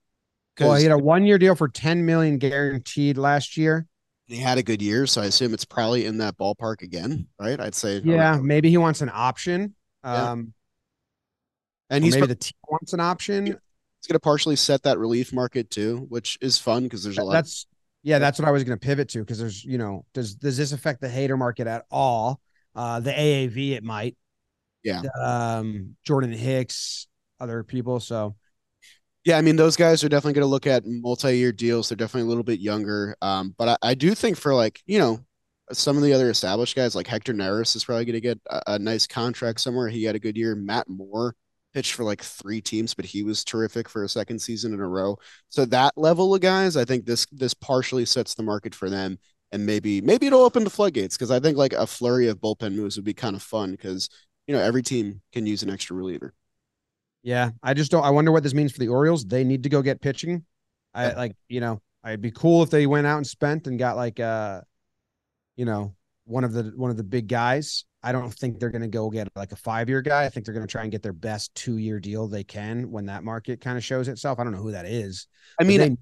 well, 0.60 0.76
he 0.76 0.84
had 0.84 0.92
a 0.92 0.98
one 0.98 1.26
year 1.26 1.38
deal 1.38 1.56
for 1.56 1.68
10 1.68 2.06
million 2.06 2.38
guaranteed 2.38 3.18
last 3.18 3.58
year. 3.58 3.88
He 4.28 4.38
had 4.38 4.58
a 4.58 4.64
good 4.64 4.82
year, 4.82 5.08
so 5.08 5.22
I 5.22 5.26
assume 5.26 5.54
it's 5.54 5.66
probably 5.66 6.06
in 6.06 6.18
that 6.20 6.38
ballpark 6.38 6.82
again, 6.82 7.28
right? 7.40 7.60
I'd 7.60 7.76
say 7.76 8.02
Yeah, 8.04 8.38
maybe 8.42 8.70
he 8.70 8.78
wants 8.78 9.02
an 9.02 9.12
option. 9.14 9.76
Yeah. 10.04 10.32
Um 10.32 10.54
and 11.90 12.04
he's 12.04 12.16
maybe 12.16 12.28
the 12.28 12.36
team 12.36 12.54
wants 12.70 12.94
an 12.94 13.00
option 13.00 13.60
it's 14.02 14.08
going 14.08 14.16
to 14.16 14.20
partially 14.20 14.56
set 14.56 14.82
that 14.82 14.98
relief 14.98 15.32
market 15.32 15.70
too, 15.70 16.08
which 16.10 16.36
is 16.42 16.58
fun 16.58 16.84
because 16.84 17.04
there's 17.04 17.20
a 17.20 17.24
lot. 17.24 17.34
That's 17.34 17.68
yeah, 18.02 18.18
that's 18.18 18.40
what 18.40 18.48
I 18.48 18.52
was 18.52 18.64
going 18.64 18.76
to 18.76 18.84
pivot 18.84 19.10
to 19.10 19.20
because 19.20 19.38
there's 19.38 19.64
you 19.64 19.78
know 19.78 20.06
does 20.16 20.34
does 20.34 20.58
this 20.58 20.72
affect 20.72 21.02
the 21.02 21.10
hater 21.10 21.38
market 21.38 21.68
at 21.68 21.86
all? 21.92 22.42
Uh, 22.76 23.00
the 23.00 23.12
AAV 23.12 23.74
it 23.74 23.84
might. 23.84 24.18
Yeah. 24.84 25.04
Um, 25.22 25.98
Jordan 26.04 26.32
Hicks, 26.32 27.06
other 27.40 27.64
people. 27.64 28.00
So. 28.00 28.36
Yeah, 29.24 29.38
I 29.38 29.42
mean 29.42 29.56
those 29.56 29.76
guys 29.76 30.04
are 30.04 30.10
definitely 30.10 30.34
going 30.34 30.46
to 30.46 30.48
look 30.48 30.66
at 30.66 30.82
multi-year 30.84 31.52
deals. 31.52 31.90
They're 31.90 31.96
definitely 31.96 32.26
a 32.26 32.30
little 32.30 32.44
bit 32.44 32.60
younger, 32.60 33.16
um, 33.22 33.54
but 33.56 33.68
I, 33.84 33.90
I 33.90 33.94
do 33.94 34.16
think 34.16 34.36
for 34.36 34.56
like 34.56 34.82
you 34.88 34.98
know 34.98 35.20
some 35.72 35.96
of 35.96 36.02
the 36.02 36.14
other 36.14 36.32
established 36.32 36.76
guys 36.76 36.96
like 36.96 37.06
Hector 37.06 37.36
Neris 37.36 37.76
is 37.76 37.86
probably 37.86 38.06
going 38.06 38.16
to 38.16 38.20
get 38.20 38.40
a, 38.50 38.74
a, 38.74 38.80
nice 38.80 39.06
contract 39.06 39.62
somewhere. 39.62 39.90
He 39.90 40.04
had 40.04 40.16
a 40.16 40.20
good 40.20 40.36
year. 40.36 40.56
Matt 40.56 40.90
Moore 40.90 41.36
pitched 41.74 41.94
for 41.94 42.04
like 42.04 42.22
three 42.22 42.62
teams, 42.62 42.94
but 42.94 43.06
he 43.06 43.24
was 43.24 43.44
terrific 43.44 43.90
for 43.90 44.04
a 44.04 44.10
second 44.10 44.40
season 44.40 44.74
in 44.74 44.80
a 44.80 44.88
row. 44.88 45.18
So 45.50 45.66
that 45.66 45.98
level 45.98 46.34
of 46.34 46.42
guys, 46.42 46.78
I 46.78 46.86
think 46.86 47.06
this 47.06 47.26
this 47.32 47.54
partially 47.54 48.06
sets 48.06 48.34
the 48.34 48.44
market 48.44 48.76
for 48.76 48.90
them, 48.90 49.18
and 49.52 49.66
maybe 49.66 50.02
maybe 50.02 50.28
it'll 50.28 50.42
open 50.42 50.64
the 50.64 50.70
floodgates 50.70 51.18
because 51.18 51.32
I 51.32 51.40
think 51.40 51.58
like 51.58 51.74
a 51.74 51.88
flurry 51.88 52.28
of 52.28 52.40
bullpen 52.40 52.76
moves 52.76 52.96
would 52.96 53.06
be 53.06 53.14
kind 53.14 53.36
of 53.36 53.42
fun 53.42 53.72
because 53.72 54.10
you 54.48 54.56
know 54.56 54.62
every 54.62 54.84
team 54.84 55.22
can 55.32 55.46
use 55.46 55.64
an 55.64 55.70
extra 55.70 55.96
reliever. 55.96 56.34
Yeah, 57.24 57.52
I 57.62 57.74
just 57.74 57.92
don't. 57.92 58.04
I 58.04 58.10
wonder 58.10 58.32
what 58.32 58.44
this 58.44 58.54
means 58.54 58.72
for 58.72 58.80
the 58.80 58.88
Orioles. 58.88 59.26
They 59.26 59.44
need 59.44 59.64
to 59.64 59.70
go 59.70 59.82
get 59.82 60.02
pitching. 60.02 60.46
I 60.94 61.14
like 61.14 61.36
you 61.48 61.62
know. 61.62 61.82
I'd 62.04 62.22
be 62.22 62.32
cool 62.32 62.64
if 62.64 62.72
they 62.72 62.88
went 62.88 63.06
out 63.06 63.18
and 63.18 63.28
spent 63.28 63.68
and 63.68 63.78
got 63.78 63.96
like 63.96 64.20
uh, 64.20 64.62
you 65.56 65.66
know, 65.66 65.96
one 66.26 66.44
of 66.44 66.54
the 66.54 66.74
one 66.76 66.90
of 66.90 66.98
the 66.98 67.04
big 67.04 67.28
guys. 67.28 67.86
I 68.04 68.12
don't 68.12 68.34
think 68.34 68.60
they're 68.60 68.72
going 68.72 68.82
to 68.82 68.88
go 68.88 69.10
get 69.10 69.28
like 69.36 69.52
a 69.52 69.56
five 69.56 69.88
year 69.88 70.02
guy. 70.02 70.26
I 70.26 70.30
think 70.30 70.46
they're 70.46 70.56
going 70.56 70.66
to 70.66 70.72
try 70.72 70.84
and 70.84 70.92
get 70.92 71.04
their 71.04 71.14
best 71.14 71.54
two 71.56 71.78
year 71.78 72.00
deal 72.00 72.28
they 72.28 72.44
can 72.44 72.90
when 72.92 73.06
that 73.08 73.24
market 73.24 73.62
kind 73.62 73.78
of 73.78 73.84
shows 73.84 74.08
itself. 74.08 74.40
I 74.40 74.44
don't 74.44 74.54
know 74.54 74.62
who 74.62 74.72
that 74.72 74.86
is. 74.86 75.28
I 75.60 75.64
mean, 75.64 75.80
they, 75.80 75.98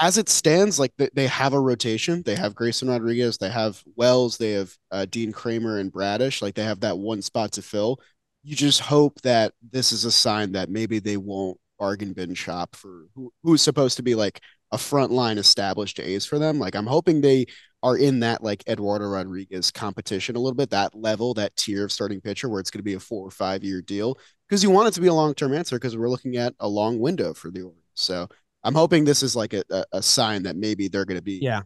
as 0.00 0.18
it 0.18 0.28
stands, 0.28 0.78
like 0.78 0.92
they 1.14 1.26
have 1.26 1.52
a 1.52 1.60
rotation. 1.60 2.22
They 2.24 2.36
have 2.36 2.54
Grayson 2.54 2.88
Rodriguez, 2.88 3.38
they 3.38 3.50
have 3.50 3.82
Wells, 3.96 4.38
they 4.38 4.52
have 4.52 4.74
uh, 4.90 5.06
Dean 5.06 5.32
Kremer 5.32 5.78
and 5.78 5.92
Bradish. 5.92 6.42
Like 6.42 6.54
they 6.54 6.64
have 6.64 6.80
that 6.80 6.98
one 6.98 7.22
spot 7.22 7.52
to 7.52 7.62
fill. 7.62 8.00
You 8.42 8.54
just 8.54 8.80
hope 8.80 9.20
that 9.22 9.52
this 9.72 9.92
is 9.92 10.04
a 10.04 10.12
sign 10.12 10.52
that 10.52 10.70
maybe 10.70 10.98
they 10.98 11.16
won't 11.16 11.58
bargain 11.78 12.12
bin 12.12 12.34
shop 12.34 12.74
for 12.74 13.06
who, 13.14 13.32
who's 13.42 13.60
supposed 13.60 13.96
to 13.96 14.02
be 14.02 14.14
like 14.14 14.40
a 14.72 14.78
front 14.78 15.12
line 15.12 15.38
established 15.38 16.00
ace 16.00 16.24
for 16.24 16.38
them. 16.38 16.58
Like 16.58 16.74
I'm 16.74 16.86
hoping 16.86 17.20
they 17.20 17.46
are 17.86 17.96
in 17.96 18.18
that 18.18 18.42
like 18.42 18.64
Eduardo 18.68 19.06
Rodriguez 19.06 19.70
competition 19.70 20.34
a 20.34 20.40
little 20.40 20.56
bit, 20.56 20.70
that 20.70 20.92
level, 20.96 21.34
that 21.34 21.54
tier 21.54 21.84
of 21.84 21.92
starting 21.92 22.20
pitcher 22.20 22.48
where 22.48 22.58
it's 22.58 22.68
going 22.68 22.80
to 22.80 22.84
be 22.84 22.94
a 22.94 23.00
four 23.00 23.24
or 23.24 23.30
five 23.30 23.62
year 23.62 23.80
deal 23.80 24.18
because 24.48 24.60
you 24.64 24.70
want 24.70 24.88
it 24.88 24.94
to 24.94 25.00
be 25.00 25.06
a 25.06 25.14
long 25.14 25.34
term 25.34 25.54
answer 25.54 25.76
because 25.76 25.96
we're 25.96 26.10
looking 26.10 26.36
at 26.36 26.52
a 26.58 26.66
long 26.66 26.98
window 26.98 27.32
for 27.32 27.48
the 27.48 27.60
Orioles. 27.60 27.78
So 27.94 28.28
I'm 28.64 28.74
hoping 28.74 29.04
this 29.04 29.22
is 29.22 29.36
like 29.36 29.54
a, 29.54 29.62
a, 29.70 29.84
a 29.92 30.02
sign 30.02 30.42
that 30.42 30.56
maybe 30.56 30.88
they're 30.88 31.04
going 31.04 31.18
to 31.18 31.22
be 31.22 31.38
yeah 31.40 31.62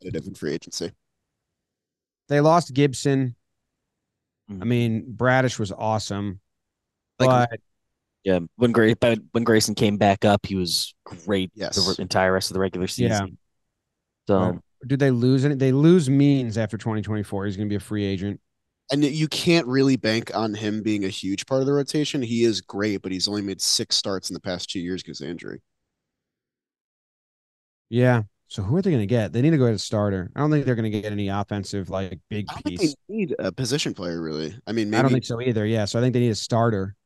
competitive 0.00 0.26
in 0.26 0.34
free 0.34 0.54
agency. 0.54 0.90
They 2.28 2.40
lost 2.40 2.74
Gibson. 2.74 3.36
Mm-hmm. 4.50 4.62
I 4.62 4.64
mean, 4.64 5.04
Bradish 5.06 5.60
was 5.60 5.70
awesome, 5.70 6.40
like, 7.20 7.48
but 7.48 7.60
yeah, 8.24 8.40
when 8.56 8.72
Gray 8.72 8.96
when 9.30 9.44
Grayson 9.44 9.76
came 9.76 9.98
back 9.98 10.24
up, 10.24 10.46
he 10.46 10.56
was 10.56 10.96
great 11.04 11.52
yes. 11.54 11.76
the 11.76 12.02
entire 12.02 12.32
rest 12.32 12.50
of 12.50 12.54
the 12.54 12.60
regular 12.60 12.88
season. 12.88 13.28
Yeah. 13.28 13.34
So 14.26 14.60
do 14.86 14.96
they 14.96 15.10
lose 15.10 15.44
any? 15.44 15.54
They 15.54 15.72
lose 15.72 16.08
Means 16.10 16.56
after 16.58 16.76
2024. 16.78 17.46
He's 17.46 17.56
going 17.56 17.68
to 17.68 17.72
be 17.72 17.76
a 17.76 17.80
free 17.80 18.04
agent. 18.04 18.40
And 18.92 19.04
you 19.04 19.28
can't 19.28 19.66
really 19.68 19.96
bank 19.96 20.32
on 20.34 20.52
him 20.54 20.82
being 20.82 21.04
a 21.04 21.08
huge 21.08 21.46
part 21.46 21.60
of 21.60 21.66
the 21.66 21.72
rotation. 21.72 22.22
He 22.22 22.42
is 22.44 22.60
great, 22.60 23.02
but 23.02 23.12
he's 23.12 23.28
only 23.28 23.42
made 23.42 23.60
six 23.60 23.94
starts 23.96 24.30
in 24.30 24.34
the 24.34 24.40
past 24.40 24.68
two 24.68 24.80
years 24.80 25.02
because 25.02 25.20
of 25.20 25.28
injury. 25.28 25.60
Yeah. 27.88 28.22
So 28.48 28.62
who 28.62 28.76
are 28.76 28.82
they 28.82 28.90
going 28.90 29.02
to 29.02 29.06
get? 29.06 29.32
They 29.32 29.42
need 29.42 29.50
to 29.50 29.58
go 29.58 29.66
get 29.66 29.74
a 29.74 29.78
starter. 29.78 30.30
I 30.34 30.40
don't 30.40 30.50
think 30.50 30.66
they're 30.66 30.74
going 30.74 30.90
to 30.90 31.00
get 31.00 31.12
any 31.12 31.28
offensive 31.28 31.88
like 31.88 32.18
big 32.28 32.46
I 32.48 32.54
don't 32.54 32.62
think 32.64 32.80
piece. 32.80 32.94
they 33.08 33.14
need 33.14 33.34
a 33.38 33.52
position 33.52 33.94
player 33.94 34.20
really. 34.20 34.56
I 34.66 34.72
mean, 34.72 34.92
I 34.92 35.02
don't 35.02 35.12
think 35.12 35.24
so 35.24 35.40
either. 35.40 35.66
Yeah. 35.66 35.84
So 35.84 35.98
I 35.98 36.02
think 36.02 36.12
they 36.14 36.20
need 36.20 36.30
a 36.30 36.34
starter. 36.34 36.96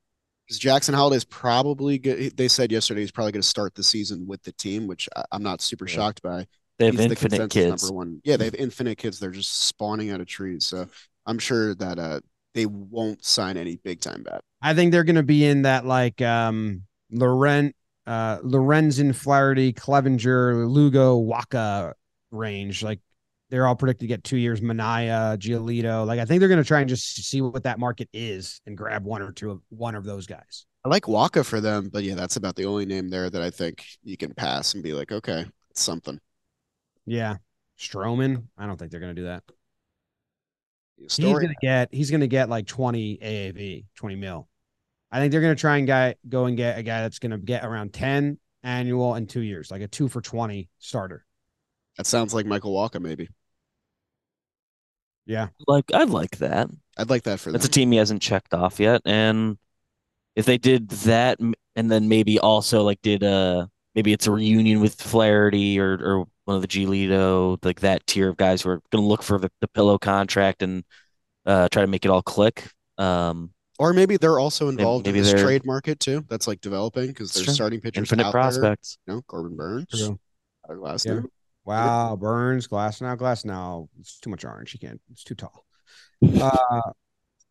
because 0.46 0.58
Jackson 0.58 0.94
Holliday's 0.94 1.24
probably 1.26 1.98
good. 1.98 2.34
They 2.36 2.48
said 2.48 2.72
yesterday 2.72 3.00
he's 3.02 3.12
probably 3.12 3.32
going 3.32 3.42
to 3.42 3.48
start 3.48 3.74
the 3.74 3.82
season 3.82 4.26
with 4.26 4.42
the 4.42 4.52
team, 4.52 4.86
which 4.86 5.06
I'm 5.32 5.42
not 5.42 5.60
super 5.60 5.86
Yeah. 5.86 5.94
shocked 5.94 6.22
by. 6.22 6.46
They 6.78 6.86
have 6.86 6.94
He's 6.94 7.04
the 7.04 7.10
infinite 7.10 7.50
kids. 7.50 7.82
Number 7.82 7.96
one. 7.96 8.20
Yeah, 8.24 8.36
they 8.36 8.46
have 8.46 8.54
infinite 8.54 8.98
kids. 8.98 9.18
They're 9.20 9.30
just 9.30 9.66
spawning 9.66 10.10
out 10.10 10.20
of 10.20 10.26
trees. 10.26 10.66
So 10.66 10.86
I'm 11.26 11.38
sure 11.38 11.74
that 11.76 11.98
uh 11.98 12.20
they 12.54 12.66
won't 12.66 13.24
sign 13.24 13.56
any 13.56 13.76
big 13.76 14.00
time 14.00 14.22
bat. 14.22 14.40
I 14.62 14.74
think 14.74 14.92
they're 14.92 15.04
going 15.04 15.16
to 15.16 15.22
be 15.22 15.44
in 15.44 15.62
that 15.62 15.84
like 15.84 16.22
um 16.22 16.82
Laurent, 17.10 17.74
uh, 18.06 18.38
Lorenzen, 18.38 19.14
Flaherty, 19.14 19.72
Clevinger, 19.72 20.68
Lugo, 20.68 21.20
Wacha 21.20 21.92
range. 22.30 22.82
Like 22.82 23.00
they're 23.50 23.66
all 23.66 23.76
predicted 23.76 24.00
to 24.00 24.06
get 24.08 24.24
two 24.24 24.36
years. 24.36 24.60
Manaea, 24.60 25.38
Giolito. 25.38 26.06
Like 26.06 26.18
I 26.18 26.24
think 26.24 26.40
they're 26.40 26.48
going 26.48 26.62
to 26.62 26.66
try 26.66 26.80
and 26.80 26.88
just 26.88 27.24
see 27.24 27.40
what 27.40 27.62
that 27.64 27.78
market 27.78 28.08
is 28.12 28.60
and 28.66 28.76
grab 28.76 29.04
one 29.04 29.22
or 29.22 29.32
two 29.32 29.50
of 29.50 29.60
one 29.68 29.94
of 29.94 30.04
those 30.04 30.26
guys. 30.26 30.66
I 30.84 30.88
like 30.88 31.04
Wacha 31.04 31.46
for 31.46 31.60
them, 31.60 31.88
but 31.90 32.02
yeah, 32.04 32.14
that's 32.14 32.36
about 32.36 32.56
the 32.56 32.66
only 32.66 32.84
name 32.84 33.08
there 33.08 33.30
that 33.30 33.40
I 33.40 33.50
think 33.50 33.84
you 34.02 34.18
can 34.18 34.34
pass 34.34 34.74
and 34.74 34.82
be 34.82 34.92
like, 34.92 35.12
okay, 35.12 35.46
it's 35.70 35.80
something. 35.80 36.20
Yeah. 37.06 37.36
Stroman. 37.78 38.44
I 38.56 38.66
don't 38.66 38.76
think 38.76 38.90
they're 38.90 39.00
going 39.00 39.14
to 39.14 39.20
do 39.20 39.26
that. 39.26 39.42
He's 40.96 41.18
going 41.18 41.48
to 41.48 41.54
get 41.60 41.88
he's 41.92 42.10
going 42.10 42.20
to 42.20 42.28
get 42.28 42.48
like 42.48 42.66
20 42.66 43.18
AAV, 43.18 43.84
20 43.96 44.14
mil. 44.16 44.48
I 45.10 45.18
think 45.18 45.32
they're 45.32 45.40
going 45.40 45.54
to 45.54 45.60
try 45.60 45.78
and 45.78 45.86
guy, 45.86 46.14
go 46.28 46.46
and 46.46 46.56
get 46.56 46.78
a 46.78 46.82
guy 46.82 47.02
that's 47.02 47.18
going 47.18 47.32
to 47.32 47.38
get 47.38 47.64
around 47.64 47.92
10 47.92 48.38
annual 48.62 49.14
in 49.14 49.26
2 49.26 49.40
years, 49.40 49.70
like 49.70 49.82
a 49.82 49.88
2 49.88 50.08
for 50.08 50.20
20 50.20 50.68
starter. 50.78 51.24
That 51.96 52.06
sounds 52.06 52.34
like 52.34 52.46
Michael 52.46 52.74
Wacha, 52.74 53.00
maybe. 53.00 53.28
Yeah. 55.26 55.48
Like 55.66 55.92
I'd 55.92 56.10
like 56.10 56.38
that. 56.38 56.68
I'd 56.96 57.10
like 57.10 57.24
that 57.24 57.40
for 57.40 57.50
that. 57.50 57.58
That's 57.58 57.66
a 57.66 57.70
team 57.70 57.92
he 57.92 57.98
hasn't 57.98 58.22
checked 58.22 58.54
off 58.54 58.78
yet. 58.78 59.02
And 59.04 59.58
if 60.36 60.46
they 60.46 60.58
did 60.58 60.88
that, 60.90 61.38
and 61.76 61.90
then 61.90 62.08
maybe 62.08 62.38
also 62.38 62.82
like 62.82 63.00
did 63.02 63.24
uh 63.24 63.66
maybe 63.94 64.12
it's 64.12 64.26
a 64.26 64.30
reunion 64.30 64.80
with 64.80 65.00
Flaherty 65.00 65.78
or 65.78 65.94
or 65.94 66.26
one 66.44 66.56
of 66.56 66.62
the 66.62 66.68
Giolito, 66.68 67.58
like 67.64 67.80
that 67.80 68.06
tier 68.06 68.28
of 68.28 68.36
guys 68.36 68.62
who 68.62 68.70
are 68.70 68.80
going 68.90 69.02
to 69.02 69.08
look 69.08 69.22
for 69.22 69.38
the, 69.38 69.50
the 69.60 69.68
pillow 69.68 69.98
contract 69.98 70.62
and 70.62 70.84
uh 71.46 71.68
try 71.70 71.82
to 71.82 71.88
make 71.88 72.04
it 72.04 72.10
all 72.10 72.22
click. 72.22 72.68
Um, 72.98 73.50
Or 73.78 73.92
maybe 73.92 74.16
they're 74.16 74.38
also 74.38 74.68
involved 74.68 75.06
maybe 75.06 75.18
in 75.18 75.24
this 75.24 75.32
trade 75.34 75.64
market 75.66 76.00
too. 76.00 76.24
That's 76.28 76.46
like 76.46 76.60
developing 76.60 77.08
because 77.08 77.32
they're 77.32 77.44
true. 77.44 77.54
starting 77.54 77.80
pitchers 77.80 78.02
infinite 78.02 78.26
out 78.26 78.32
there. 78.32 78.32
prospects. 78.32 78.98
You 79.06 79.14
know, 79.14 79.22
Corbin 79.26 79.56
Burnes, 79.56 79.86
True. 79.90 80.18
Tyler 80.66 80.78
Glasnow. 80.80 81.22
Yeah. 81.22 81.28
Wow, 81.64 82.16
Burnes, 82.16 82.66
Glass 82.66 83.00
now, 83.00 83.14
Glass 83.14 83.44
now. 83.44 83.88
It's 83.98 84.18
too 84.20 84.30
much 84.30 84.44
orange. 84.44 84.74
You 84.74 84.80
can't. 84.86 85.00
It's 85.10 85.24
too 85.24 85.34
tall. 85.34 85.64
Uh, 86.40 86.80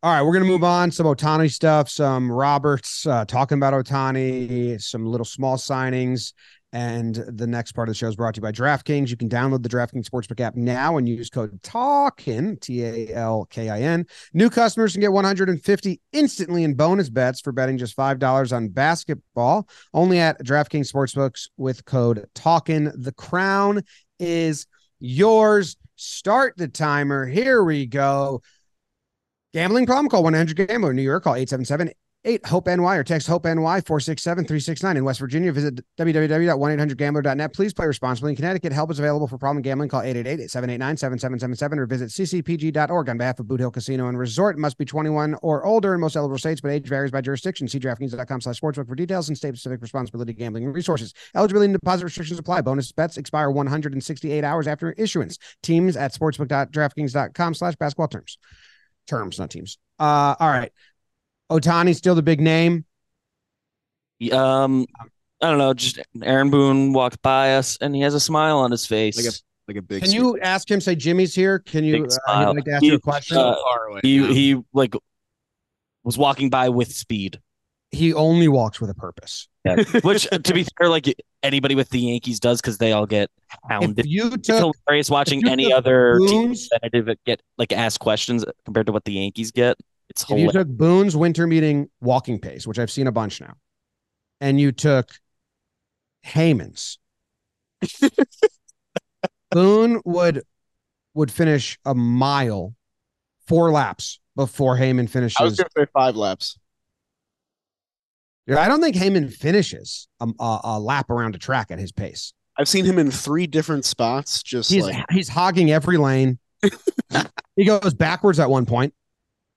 all 0.01 0.11
right, 0.11 0.21
we're 0.21 0.33
gonna 0.33 0.45
move 0.45 0.63
on. 0.65 0.91
Some 0.91 1.05
Ohtani 1.05 1.49
stuff. 1.51 1.89
Some 1.89 2.29
Roberts 2.31 3.05
uh, 3.07 3.23
talking 3.25 3.57
about 3.57 3.73
Ohtani. 3.73 4.81
Some 4.81 5.05
little 5.05 5.25
small 5.25 5.55
signings. 5.57 6.33
And 6.73 7.13
the 7.27 7.45
next 7.45 7.73
part 7.73 7.87
of 7.87 7.93
the 7.93 7.97
show 7.97 8.07
is 8.07 8.15
brought 8.15 8.33
to 8.33 8.39
you 8.39 8.41
by 8.41 8.51
DraftKings. 8.51 9.09
You 9.09 9.15
can 9.15 9.29
download 9.29 9.61
the 9.61 9.69
DraftKings 9.69 10.09
Sportsbook 10.09 10.39
app 10.39 10.55
now 10.55 10.97
and 10.97 11.07
use 11.07 11.29
code 11.29 11.61
TALKIN, 11.61 12.59
T 12.61 12.83
A 12.83 13.13
L 13.13 13.45
K 13.45 13.69
I 13.69 13.81
N. 13.81 14.07
New 14.33 14.49
customers 14.49 14.93
can 14.93 15.01
get 15.01 15.11
150 15.11 16.01
instantly 16.13 16.63
in 16.63 16.73
bonus 16.73 17.11
bets 17.11 17.41
for 17.41 17.51
betting 17.51 17.77
just 17.77 17.95
$5 17.95 18.55
on 18.55 18.69
basketball 18.69 19.69
only 19.93 20.17
at 20.17 20.43
DraftKings 20.43 20.91
Sportsbooks 20.91 21.49
with 21.57 21.85
code 21.85 22.27
TALKIN. 22.33 22.91
The 22.95 23.13
crown 23.13 23.83
is 24.17 24.65
yours. 24.99 25.77
Start 25.95 26.55
the 26.57 26.67
timer. 26.67 27.27
Here 27.27 27.63
we 27.63 27.85
go. 27.85 28.41
Gambling 29.53 29.85
problem? 29.85 30.09
Call 30.09 30.23
100 30.23 30.67
Gambler. 30.67 30.93
New 30.95 31.03
York, 31.03 31.23
call 31.23 31.35
877 31.35 31.91
8 32.25 32.45
HOPE 32.45 32.67
NY 32.67 32.95
or 32.95 33.03
text 33.03 33.27
HOPE 33.27 33.45
NY 33.45 33.81
467 33.81 34.45
369. 34.45 34.97
In 34.97 35.03
West 35.03 35.19
Virginia, 35.19 35.51
visit 35.51 35.81
www.1800gambler.net. 35.97 37.53
Please 37.53 37.73
play 37.73 37.85
responsibly. 37.85 38.31
In 38.31 38.35
Connecticut, 38.37 38.71
help 38.71 38.91
is 38.91 38.99
available 38.99 39.27
for 39.27 39.37
problem 39.37 39.61
gambling. 39.61 39.89
Call 39.89 40.01
888 40.01 40.49
789 40.49 40.97
7777 40.97 41.79
or 41.79 41.85
visit 41.85 42.09
ccpg.org 42.09 43.09
on 43.09 43.17
behalf 43.17 43.39
of 43.39 43.47
Boot 43.47 43.59
Hill 43.59 43.71
Casino 43.71 44.07
and 44.07 44.17
Resort. 44.17 44.57
Must 44.57 44.77
be 44.77 44.85
21 44.85 45.35
or 45.41 45.65
older 45.65 45.93
in 45.93 45.99
most 45.99 46.15
eligible 46.15 46.37
states, 46.37 46.61
but 46.61 46.71
age 46.71 46.87
varies 46.87 47.11
by 47.11 47.19
jurisdiction. 47.19 47.67
See 47.67 47.79
DraftKings.com 47.79 48.41
slash 48.41 48.59
sportsbook 48.59 48.87
for 48.87 48.95
details 48.95 49.27
and 49.27 49.37
state 49.37 49.49
specific 49.49 49.81
responsibility 49.81 50.33
gambling 50.33 50.71
resources. 50.71 51.13
Eligibility 51.35 51.71
and 51.71 51.79
deposit 51.79 52.05
restrictions 52.05 52.39
apply. 52.39 52.61
Bonus 52.61 52.91
bets 52.93 53.17
expire 53.17 53.51
168 53.51 54.43
hours 54.43 54.67
after 54.67 54.93
issuance. 54.93 55.37
Teams 55.61 55.97
at 55.97 56.13
sportsbook.draftkings.com 56.13 57.53
slash 57.53 57.75
basketball 57.75 58.07
terms. 58.07 58.37
Terms, 59.07 59.37
not 59.37 59.49
teams. 59.49 59.77
Uh, 59.99 60.35
all 60.39 60.49
right. 60.49 60.71
Ohtani 61.51 61.95
still 61.95 62.15
the 62.15 62.21
big 62.23 62.39
name. 62.41 62.85
Um, 64.31 64.85
I 65.41 65.49
don't 65.49 65.57
know. 65.57 65.73
Just 65.73 65.99
Aaron 66.21 66.49
Boone 66.49 66.93
walked 66.93 67.21
by 67.21 67.55
us 67.55 67.77
and 67.81 67.93
he 67.95 68.01
has 68.01 68.13
a 68.13 68.19
smile 68.19 68.59
on 68.59 68.71
his 68.71 68.85
face. 68.85 69.17
Like 69.17 69.25
a, 69.33 69.37
Like 69.67 69.77
a 69.77 69.81
big. 69.81 70.03
Can 70.03 70.11
you 70.11 70.39
ask 70.39 70.69
him? 70.69 70.79
Say 70.79 70.95
Jimmy's 70.95 71.35
here. 71.35 71.59
Can 71.59 71.83
you? 71.83 72.07
Uh, 72.27 72.47
he'd 72.47 72.55
like 72.55 72.65
to 72.65 72.71
ask 72.71 72.81
He- 72.81 72.87
you 72.87 72.95
a 72.95 72.99
question. 72.99 73.37
uh, 73.37 73.55
he 74.01 74.19
now. 74.19 74.27
he 74.33 74.61
like 74.73 74.93
was 76.03 76.17
walking 76.17 76.49
by 76.49 76.69
with 76.69 76.93
speed. 76.93 77.39
he 77.91 78.13
only 78.13 78.47
walks 78.47 78.79
with 78.81 78.89
a 78.89 78.93
purpose. 78.95 79.47
Which, 80.03 80.27
to 80.29 80.53
be 80.53 80.65
fair, 80.77 80.89
like 80.89 81.05
anybody 81.41 81.75
with 81.75 81.89
the 81.89 81.99
Yankees 81.99 82.39
does 82.39 82.59
because 82.59 82.77
they 82.77 82.91
all 82.91 83.05
get 83.05 83.29
hounded. 83.69 83.99
If 83.99 84.07
you 84.07 84.33
It's 84.33 84.47
hilarious 84.47 85.09
watching 85.09 85.39
you 85.41 85.49
any 85.49 85.71
other 85.71 86.17
team 86.19 86.27
Boone's- 86.49 86.67
representative 86.71 87.17
get 87.25 87.41
like 87.57 87.71
asked 87.71 87.99
questions 87.99 88.43
compared 88.65 88.87
to 88.87 88.91
what 88.93 89.05
the 89.05 89.13
Yankees 89.13 89.51
get. 89.51 89.77
It's 90.15 90.29
if 90.29 90.37
you 90.37 90.51
took 90.51 90.67
Boone's 90.67 91.15
winter 91.15 91.47
meeting 91.47 91.89
walking 92.01 92.39
pace, 92.39 92.67
which 92.67 92.79
I've 92.79 92.91
seen 92.91 93.07
a 93.07 93.11
bunch 93.11 93.41
now, 93.41 93.55
and 94.41 94.59
you 94.59 94.71
took 94.71 95.09
Heyman's, 96.25 96.99
Boone 99.51 100.01
would 100.05 100.43
would 101.15 101.31
finish 101.31 101.77
a 101.85 101.95
mile, 101.95 102.75
four 103.47 103.71
laps 103.71 104.19
before 104.35 104.77
Heyman 104.77 104.99
I 104.99 105.01
was 105.03 105.11
finishes. 105.11 105.37
going 105.39 105.55
to 105.55 105.69
say 105.77 105.85
five 105.93 106.15
laps. 106.15 106.57
Yeah, 108.45 108.59
I 108.59 108.67
don't 108.67 108.81
think 108.81 108.95
Heyman 108.95 109.31
finishes 109.31 110.07
a, 110.19 110.27
a, 110.39 110.59
a 110.63 110.79
lap 110.79 111.09
around 111.09 111.35
a 111.35 111.37
track 111.39 111.71
at 111.71 111.79
his 111.79 111.91
pace. 111.91 112.33
I've 112.57 112.67
seen 112.67 112.85
him 112.85 112.99
in 112.99 113.09
three 113.09 113.47
different 113.47 113.85
spots. 113.85 114.43
Just 114.43 114.69
He's 114.69 114.83
like 114.85 115.05
he's 115.11 115.29
hogging 115.29 115.71
every 115.71 115.97
lane. 115.97 116.39
he 117.55 117.65
goes 117.65 117.93
backwards 117.93 118.39
at 118.39 118.49
one 118.49 118.65
point. 118.65 118.93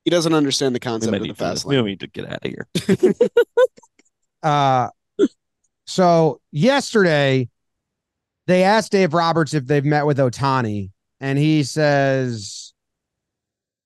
He 0.07 0.11
doesn't 0.11 0.35
understand 0.35 0.73
the 0.73 0.79
concept 0.79 1.17
of 1.17 1.21
the 1.21 1.35
fast 1.35 1.63
to, 1.63 1.69
we 1.69 1.83
need 1.83 1.99
to 1.99 2.07
get 2.07 2.31
out 2.31 2.39
of 2.47 2.51
here. 2.51 2.69
Uh, 4.43 4.91
so 5.87 6.41
yesterday 6.53 7.49
they 8.47 8.63
asked 8.63 8.93
Dave 8.93 9.13
Roberts 9.13 9.55
if 9.55 9.67
they've 9.67 9.85
met 9.85 10.07
with 10.07 10.19
Ohtani, 10.19 10.93
and 11.19 11.37
he 11.37 11.65
says 11.65 12.73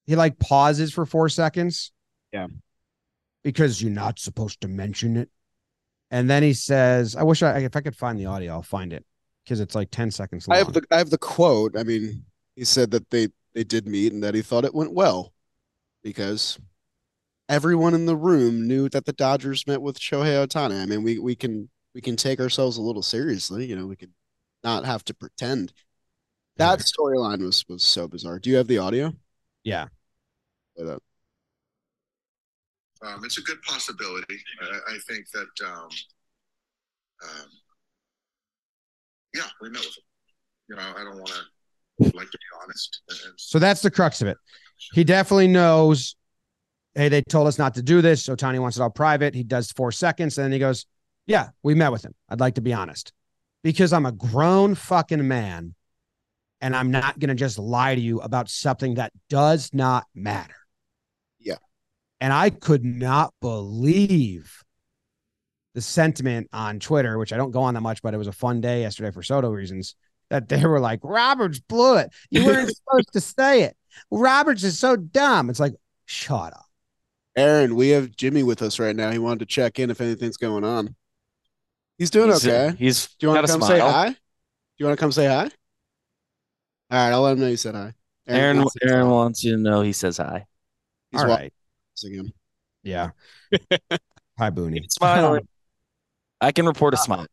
he 0.04 0.16
like 0.16 0.38
pauses 0.38 0.92
for 0.92 1.06
four 1.06 1.30
seconds. 1.30 1.92
Yeah. 2.30 2.48
Because 3.42 3.80
you're 3.80 3.90
not 3.90 4.18
supposed 4.18 4.60
to 4.60 4.68
mention 4.68 5.16
it. 5.16 5.30
And 6.10 6.28
then 6.28 6.42
he 6.42 6.52
says, 6.52 7.16
I 7.16 7.22
wish 7.22 7.42
I 7.42 7.60
if 7.60 7.74
I 7.74 7.80
could 7.80 7.96
find 7.96 8.18
the 8.18 8.26
audio, 8.26 8.52
I'll 8.52 8.62
find 8.62 8.92
it 8.92 9.06
because 9.44 9.60
it's 9.60 9.74
like 9.74 9.90
10 9.90 10.10
seconds 10.10 10.46
long. 10.46 10.56
I 10.56 10.58
have 10.58 10.74
the 10.74 10.82
I 10.90 10.98
have 10.98 11.08
the 11.08 11.16
quote. 11.16 11.74
I 11.74 11.84
mean, 11.84 12.26
he 12.54 12.64
said 12.64 12.90
that 12.90 13.08
they 13.08 13.28
they 13.54 13.64
did 13.64 13.88
meet 13.88 14.12
and 14.12 14.22
that 14.22 14.34
he 14.34 14.42
thought 14.42 14.66
it 14.66 14.74
went 14.74 14.92
well 14.92 15.32
because 16.02 16.58
everyone 17.48 17.94
in 17.94 18.06
the 18.06 18.16
room 18.16 18.66
knew 18.66 18.88
that 18.88 19.04
the 19.04 19.12
Dodgers 19.12 19.66
met 19.66 19.82
with 19.82 19.98
Shohei 19.98 20.46
Ohtani. 20.46 20.80
I 20.80 20.86
mean, 20.86 21.02
we 21.02 21.18
we 21.18 21.34
can 21.34 21.68
we 21.94 22.00
can 22.00 22.16
take 22.16 22.40
ourselves 22.40 22.76
a 22.76 22.82
little 22.82 23.02
seriously. 23.02 23.66
You 23.66 23.76
know, 23.76 23.86
we 23.86 23.96
can 23.96 24.12
not 24.62 24.84
have 24.84 25.04
to 25.06 25.14
pretend. 25.14 25.72
That 26.56 26.80
storyline 26.80 27.42
was 27.42 27.64
was 27.68 27.82
so 27.82 28.06
bizarre. 28.08 28.38
Do 28.38 28.50
you 28.50 28.56
have 28.56 28.68
the 28.68 28.78
audio? 28.78 29.12
yeah. 29.64 29.88
Play 30.76 30.86
that. 30.86 31.00
Um, 33.02 33.24
it's 33.24 33.38
a 33.38 33.42
good 33.42 33.60
possibility. 33.62 34.36
I, 34.60 34.94
I 34.94 34.98
think 35.08 35.24
that, 35.30 35.48
um, 35.66 35.88
um, 37.22 37.48
yeah, 39.34 39.46
we 39.62 39.70
met 39.70 39.80
with 39.80 39.96
him. 39.96 40.04
You 40.68 40.76
know, 40.76 40.82
I 40.82 41.04
don't 41.04 41.16
want 41.16 41.30
to 41.30 42.16
like 42.16 42.30
to 42.30 42.38
be 42.38 42.62
honest. 42.62 43.02
And, 43.08 43.18
and 43.26 43.34
So 43.36 43.58
that's 43.58 43.80
the 43.82 43.90
crux 43.90 44.20
of 44.20 44.28
it. 44.28 44.36
He 44.92 45.04
definitely 45.04 45.48
knows, 45.48 46.16
hey, 46.94 47.08
they 47.08 47.22
told 47.22 47.48
us 47.48 47.58
not 47.58 47.74
to 47.74 47.82
do 47.82 48.00
this. 48.02 48.22
So 48.24 48.34
Tony 48.34 48.58
wants 48.58 48.76
it 48.76 48.82
all 48.82 48.90
private. 48.90 49.34
He 49.34 49.42
does 49.42 49.70
four 49.72 49.92
seconds. 49.92 50.38
And 50.38 50.46
then 50.46 50.52
he 50.52 50.58
goes, 50.58 50.86
yeah, 51.26 51.50
we 51.62 51.74
met 51.74 51.92
with 51.92 52.04
him. 52.04 52.14
I'd 52.28 52.40
like 52.40 52.54
to 52.54 52.60
be 52.60 52.72
honest 52.72 53.12
because 53.62 53.92
I'm 53.92 54.06
a 54.06 54.12
grown 54.12 54.74
fucking 54.74 55.26
man 55.26 55.74
and 56.60 56.76
I'm 56.76 56.90
not 56.90 57.18
going 57.18 57.28
to 57.28 57.34
just 57.34 57.58
lie 57.58 57.94
to 57.94 58.00
you 58.00 58.20
about 58.20 58.48
something 58.48 58.94
that 58.94 59.12
does 59.28 59.70
not 59.72 60.06
matter. 60.14 60.56
Yeah, 61.38 61.56
and 62.20 62.32
I 62.32 62.50
could 62.50 62.84
not 62.84 63.32
believe 63.40 64.62
the 65.74 65.80
sentiment 65.80 66.48
on 66.52 66.80
Twitter, 66.80 67.18
which 67.18 67.32
I 67.32 67.36
don't 67.36 67.52
go 67.52 67.62
on 67.62 67.74
that 67.74 67.80
much, 67.80 68.02
but 68.02 68.12
it 68.12 68.18
was 68.18 68.26
a 68.26 68.32
fun 68.32 68.60
day 68.60 68.82
yesterday 68.82 69.10
for 69.10 69.22
Soto 69.22 69.50
reasons, 69.50 69.94
that 70.28 70.48
they 70.48 70.64
were 70.64 70.80
like, 70.80 71.00
Roberts 71.02 71.60
blew 71.60 71.96
it. 71.96 72.10
You 72.30 72.44
weren't 72.44 72.76
supposed 72.76 73.12
to 73.12 73.20
say 73.20 73.62
it. 73.62 73.76
Roberts 74.10 74.64
is 74.64 74.78
so 74.78 74.96
dumb. 74.96 75.50
It's 75.50 75.60
like, 75.60 75.74
shut 76.06 76.52
up. 76.52 76.66
Aaron, 77.36 77.74
we 77.76 77.90
have 77.90 78.14
Jimmy 78.16 78.42
with 78.42 78.62
us 78.62 78.78
right 78.78 78.94
now. 78.94 79.10
He 79.10 79.18
wanted 79.18 79.40
to 79.40 79.46
check 79.46 79.78
in 79.78 79.90
if 79.90 80.00
anything's 80.00 80.36
going 80.36 80.64
on. 80.64 80.94
He's 81.98 82.10
doing 82.10 82.30
He's, 82.30 82.46
uh, 82.46 82.50
okay. 82.50 82.76
He's 82.78 83.08
Do 83.18 83.26
you 83.26 83.32
want 83.32 83.46
to 83.46 83.52
a 83.52 83.58
come 83.58 83.68
say 83.68 83.78
hi? 83.78 84.08
Do 84.08 84.16
you 84.78 84.86
want 84.86 84.98
to 84.98 85.00
come 85.00 85.12
say 85.12 85.26
hi? 85.26 85.42
All 85.42 85.50
right, 86.98 87.12
I'll 87.12 87.22
let 87.22 87.32
him 87.32 87.40
know 87.40 87.48
you 87.48 87.56
said 87.56 87.74
hi. 87.74 87.94
Aaron, 88.26 88.58
wants 88.58 88.76
Aaron 88.82 89.06
hi. 89.06 89.12
wants 89.12 89.44
you 89.44 89.56
to 89.56 89.62
know 89.62 89.82
he 89.82 89.92
says 89.92 90.16
hi. 90.16 90.46
He's 91.10 91.20
All 91.20 91.28
watching 91.28 91.50
right. 92.02 92.12
him. 92.12 92.32
Yeah. 92.82 93.10
Hi, 94.38 94.50
Booney. 94.50 94.90
Smile. 94.90 95.40
I 96.40 96.52
can 96.52 96.64
report 96.64 96.94
a 96.94 96.96
smile. 96.96 97.26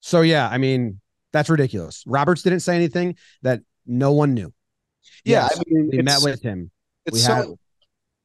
So 0.00 0.20
yeah, 0.20 0.48
I 0.48 0.58
mean, 0.58 1.00
that's 1.32 1.48
ridiculous. 1.48 2.04
Roberts 2.06 2.42
didn't 2.42 2.60
say 2.60 2.76
anything 2.76 3.16
that 3.42 3.60
no 3.86 4.12
one 4.12 4.34
knew. 4.34 4.52
Yeah, 5.24 5.48
Yes, 5.50 5.58
I 5.58 5.62
mean, 5.66 5.90
we 5.92 6.02
met 6.02 6.22
with 6.22 6.42
him. 6.42 6.70
It's 7.04 7.14
we 7.14 7.20
so 7.20 7.34
had 7.34 7.46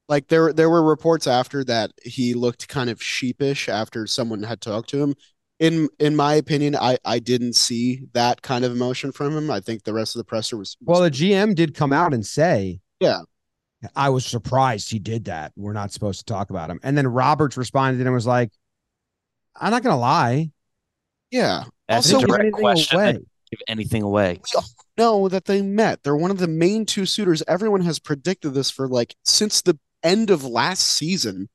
like 0.10 0.28
there 0.28 0.52
there 0.54 0.70
were 0.70 0.84
reports 0.84 1.28
after 1.28 1.64
that 1.66 1.92
he 2.04 2.34
looked 2.34 2.68
kind 2.68 2.90
of 2.90 3.02
sheepish 3.02 3.70
after 3.70 4.06
someone 4.08 4.44
had 4.44 4.60
talked 4.62 4.90
to 4.90 5.02
him. 5.02 5.16
In 5.60 5.90
in 6.00 6.16
my 6.16 6.34
opinion, 6.34 6.76
I 6.76 6.98
I 7.06 7.20
didn't 7.20 7.54
see 7.56 8.02
that 8.14 8.42
kind 8.42 8.66
of 8.66 8.72
emotion 8.72 9.12
from 9.12 9.38
him. 9.38 9.50
I 9.52 9.60
think 9.60 9.84
the 9.84 9.94
rest 9.94 10.16
of 10.16 10.20
the 10.20 10.24
presser 10.26 10.58
was, 10.58 10.76
was 10.82 11.00
well, 11.00 11.02
the 11.02 11.12
GM 11.12 11.56
did 11.56 11.76
come 11.76 11.94
out 11.94 12.14
and 12.14 12.26
say, 12.26 12.80
Yeah. 13.00 13.20
I 13.96 14.10
was 14.10 14.26
surprised 14.26 14.92
he 14.92 15.00
did 15.00 15.26
that. 15.26 15.54
We're 15.56 15.74
not 15.74 15.92
supposed 15.92 16.20
to 16.20 16.26
talk 16.26 16.52
about 16.52 16.70
him. 16.70 16.80
And 16.84 16.96
then 16.96 17.08
Roberts 17.08 17.58
responded 17.58 18.00
and 18.06 18.14
was 18.14 18.28
like, 18.28 18.52
I'm 19.56 19.72
not 19.72 19.82
gonna 19.84 19.98
lie. 19.98 20.52
yeah. 21.32 21.64
That's 21.88 22.14
Also, 22.14 22.18
a 22.18 22.28
Give 22.28 22.36
direct 22.38 22.54
question. 22.54 23.00
away. 23.00 23.18
That 23.52 23.58
give 23.58 23.64
anything 23.68 24.02
away. 24.04 24.40
We 24.44 24.58
all 24.58 24.66
know 24.98 25.30
that 25.30 25.46
they 25.46 25.62
met. 25.62 26.04
They're 26.04 26.16
one 26.16 26.32
of 26.32 26.38
the 26.40 26.48
main 26.48 26.86
two 26.86 27.06
suitors. 27.06 27.44
Everyone 27.48 27.82
has 27.82 28.00
predicted 28.00 28.54
this 28.54 28.72
for 28.72 28.88
like 28.88 29.16
since 29.24 29.62
the 29.62 29.78
end 30.04 30.30
of 30.30 30.44
last 30.46 30.88
season. 30.88 31.50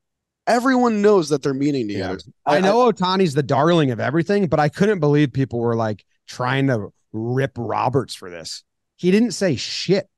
Everyone 0.46 1.02
knows 1.02 1.28
that 1.30 1.42
they're 1.42 1.54
meeting 1.54 1.90
Yeah. 1.90 2.08
together. 2.12 2.22
I 2.46 2.60
know 2.60 2.90
Ohtani's 2.92 3.34
the 3.34 3.42
darling 3.42 3.90
of 3.90 3.98
everything, 3.98 4.46
but 4.46 4.60
I 4.60 4.68
couldn't 4.68 5.00
believe 5.00 5.32
people 5.32 5.58
were 5.58 5.74
like 5.74 6.04
trying 6.28 6.68
to 6.68 6.92
rip 7.12 7.52
Roberts 7.56 8.14
for 8.14 8.30
this. 8.30 8.62
He 8.96 9.10
didn't 9.10 9.32
say 9.32 9.56
shit. 9.56 10.08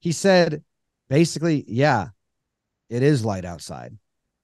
He 0.00 0.12
said 0.12 0.62
basically, 1.08 1.64
yeah, 1.66 2.08
it 2.90 3.02
is 3.02 3.24
light 3.24 3.44
outside. 3.44 3.96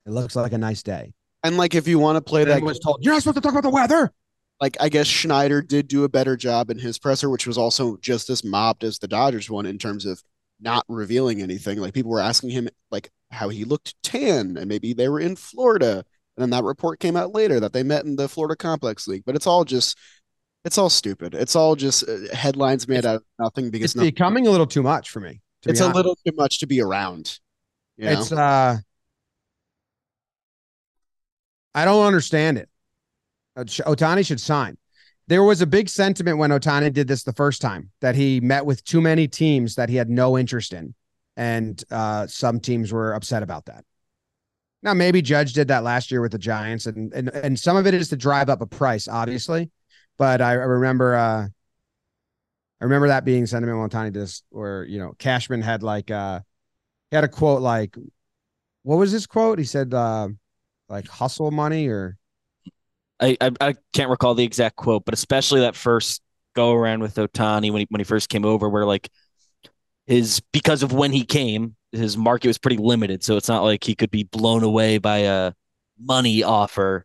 It 0.07 0.11
looks 0.11 0.35
like 0.35 0.53
a 0.53 0.59
nice 0.59 0.83
day. 0.83 1.12
and 1.45 1.57
like 1.59 1.75
if 1.75 1.87
you 1.87 1.99
want 1.99 2.17
to 2.17 2.21
play 2.23 2.45
Then 2.45 2.61
that, 2.61 2.64
was 2.64 2.79
told, 2.79 2.99
You're 3.03 3.12
not 3.14 3.23
supposed 3.23 3.37
to 3.37 3.41
talk 3.43 3.53
about 3.53 3.62
the 3.62 3.71
weather. 3.71 4.12
Like 4.61 4.77
I 4.81 4.88
guess 4.88 5.07
Schneider 5.07 5.62
did 5.62 5.88
do 5.88 6.05
a 6.05 6.09
better 6.09 6.37
job 6.37 6.71
in 6.71 6.79
his 6.79 6.99
presser, 6.99 7.31
which 7.31 7.47
was 7.47 7.59
also 7.59 7.97
just 7.99 8.29
as 8.31 8.44
mobbed 8.44 8.85
as 8.85 8.99
the 8.99 9.09
Dodgers 9.09 9.49
one 9.51 9.66
in 9.66 9.79
terms 9.79 10.05
of 10.07 10.23
not 10.61 10.85
revealing 10.88 11.40
anything. 11.42 11.79
Like 11.79 11.94
people 11.94 12.11
were 12.11 12.21
asking 12.21 12.51
him 12.51 12.68
like 12.90 13.11
how 13.31 13.49
he 13.49 13.64
looked 13.64 13.94
tan, 14.03 14.57
and 14.57 14.66
maybe 14.68 14.92
they 14.92 15.09
were 15.09 15.21
in 15.21 15.37
Florida. 15.37 16.05
And 16.37 16.42
then 16.42 16.51
that 16.51 16.64
report 16.64 17.01
came 17.01 17.16
out 17.16 17.35
later 17.35 17.59
that 17.61 17.73
they 17.73 17.83
met 17.83 18.05
in 18.05 18.16
the 18.16 18.29
Florida 18.29 18.55
Complex 18.57 19.09
League. 19.09 19.25
But 19.27 19.35
it's 19.35 19.47
all 19.47 19.64
just, 19.64 19.99
it's 20.64 20.79
all 20.79 20.88
stupid. 20.88 21.35
It's 21.35 21.57
all 21.57 21.75
just 21.75 22.09
uh, 22.09 22.33
headlines 22.33 22.87
made 22.87 23.05
out 23.05 23.16
of 23.16 23.23
nothing 23.40 23.71
because 23.71 23.87
It's 23.87 23.97
nothing, 23.97 24.11
becoming 24.11 24.47
a 24.47 24.51
little 24.51 24.66
too 24.66 24.83
much 24.85 25.11
for 25.11 25.18
me. 25.21 25.40
to 25.62 25.71
it's 25.71 25.81
a 25.81 25.85
honest. 25.85 25.97
little 25.97 26.16
too 26.25 26.33
much 26.37 26.61
to 26.61 26.66
be 26.66 26.81
around. 26.81 27.38
You 27.97 28.05
know? 28.05 28.12
It's 28.12 28.31
uh 28.33 28.79
I 31.75 31.85
don't 31.85 32.07
understand 32.07 32.59
it. 32.59 32.68
Uh, 33.59 33.64
Ohtani 33.64 34.25
should 34.25 34.40
sign. 34.40 34.79
There 35.27 35.42
was 35.42 35.61
a 35.61 35.66
big 35.66 35.88
sentiment 35.88 36.38
when 36.38 36.51
Ohtani 36.51 36.92
did 36.92 37.09
this 37.09 37.25
the 37.25 37.33
first 37.33 37.61
time 37.61 37.90
that 38.01 38.14
he 38.14 38.40
met 38.40 38.64
with 38.64 38.85
too 38.85 39.01
many 39.01 39.27
teams 39.29 39.75
that 39.75 39.88
he 39.88 39.97
had 39.97 40.09
no 40.09 40.38
interest 40.38 40.73
in. 40.73 40.94
And 41.37 41.83
uh, 41.90 42.27
some 42.29 42.61
teams 42.61 42.92
were 42.92 43.12
upset 43.12 43.42
about 43.42 43.66
that. 43.66 43.85
Now, 44.83 44.94
maybe 44.94 45.21
Judge 45.21 45.53
did 45.53 45.68
that 45.68 45.83
last 45.83 46.11
year 46.11 46.21
with 46.21 46.33
the 46.33 46.38
Giants, 46.38 46.87
and 46.87 47.12
and, 47.12 47.29
and 47.31 47.59
some 47.59 47.77
of 47.77 47.87
it 47.87 47.94
is 47.94 48.09
to 48.11 48.16
drive 48.16 48.49
up 48.49 48.61
a 48.61 48.66
price, 48.66 49.09
obviously. 49.09 49.71
But 50.18 50.40
I, 50.40 50.51
I 50.51 50.55
remember 50.55 51.16
uh, 51.16 51.49
I 52.81 52.85
remember 52.85 53.09
that 53.09 53.25
being 53.25 53.47
sentiment 53.47 53.79
when 53.79 53.90
Ohtani 53.90 54.12
did 54.12 54.23
this, 54.23 54.42
where 54.51 54.85
you 54.85 55.01
know 55.01 55.14
Cashman 55.18 55.62
had 55.62 55.83
like 55.83 56.11
uh 56.11 56.40
he 57.11 57.16
had 57.16 57.25
a 57.25 57.29
quote 57.29 57.61
like 57.61 57.97
what 58.83 58.97
was 58.97 59.11
his 59.11 59.27
quote? 59.27 59.59
He 59.59 59.64
said 59.64 59.92
uh 59.92 60.29
like 60.88 61.09
hustle 61.09 61.51
money 61.51 61.88
or 61.88 62.16
I, 63.20 63.37
I 63.40 63.50
I 63.61 63.74
can't 63.92 64.11
recall 64.11 64.35
the 64.35 64.44
exact 64.44 64.76
quote, 64.76 65.04
but 65.04 65.14
especially 65.14 65.61
that 65.61 65.76
first 65.76 66.22
go 66.54 66.72
around 66.72 67.00
with 67.00 67.16
Ohtani 67.16 67.70
when 67.70 67.81
he 67.81 67.87
when 67.90 68.00
he 68.00 68.04
first 68.04 68.28
came 68.28 68.44
over, 68.44 68.68
where 68.68 68.85
like 68.85 69.09
his 70.07 70.40
because 70.52 70.83
of 70.83 70.92
when 70.92 71.12
he 71.12 71.24
came, 71.24 71.76
his 71.92 72.16
market 72.16 72.48
was 72.48 72.59
pretty 72.59 72.78
limited, 72.78 73.22
so 73.22 73.37
it's 73.37 73.48
not 73.48 73.62
like 73.62 73.85
he 73.85 73.94
could 73.94 74.11
be 74.11 74.24
blown 74.24 74.62
away 74.62 74.98
by 74.98 75.18
a 75.18 75.52
money 75.98 76.42
offer. 76.42 77.04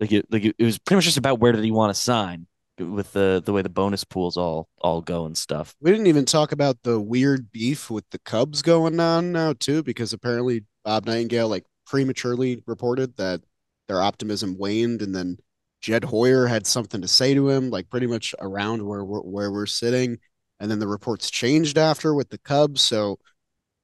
Like 0.00 0.12
it, 0.12 0.26
like 0.30 0.44
it, 0.44 0.56
it 0.58 0.64
was 0.64 0.78
pretty 0.78 0.98
much 0.98 1.06
just 1.06 1.16
about 1.16 1.40
where 1.40 1.52
did 1.52 1.64
he 1.64 1.72
want 1.72 1.94
to 1.94 2.00
sign 2.00 2.46
with 2.78 3.12
the 3.12 3.42
the 3.44 3.52
way 3.52 3.62
the 3.62 3.68
bonus 3.68 4.04
pools 4.04 4.36
all 4.36 4.68
all 4.80 5.00
go 5.00 5.26
and 5.26 5.36
stuff. 5.36 5.74
We 5.80 5.90
didn't 5.90 6.06
even 6.06 6.24
talk 6.24 6.52
about 6.52 6.82
the 6.82 7.00
weird 7.00 7.50
beef 7.50 7.90
with 7.90 8.04
the 8.10 8.18
Cubs 8.20 8.62
going 8.62 9.00
on 9.00 9.32
now 9.32 9.54
too, 9.54 9.82
because 9.82 10.12
apparently 10.12 10.64
Bob 10.84 11.06
Nightingale 11.06 11.48
like 11.48 11.64
prematurely 11.86 12.62
reported 12.66 13.16
that 13.16 13.40
their 13.88 14.02
optimism 14.02 14.56
waned, 14.58 15.02
and 15.02 15.14
then 15.14 15.38
Jed 15.80 16.04
Hoyer 16.04 16.46
had 16.46 16.66
something 16.66 17.00
to 17.00 17.08
say 17.08 17.34
to 17.34 17.48
him, 17.48 17.70
like 17.70 17.88
pretty 17.88 18.06
much 18.06 18.34
around 18.40 18.86
where 18.86 19.04
we're, 19.04 19.20
where 19.20 19.50
we're 19.52 19.66
sitting, 19.66 20.18
and 20.60 20.70
then 20.70 20.78
the 20.78 20.88
reports 20.88 21.30
changed 21.30 21.78
after 21.78 22.14
with 22.14 22.28
the 22.30 22.38
Cubs. 22.38 22.82
So 22.82 23.18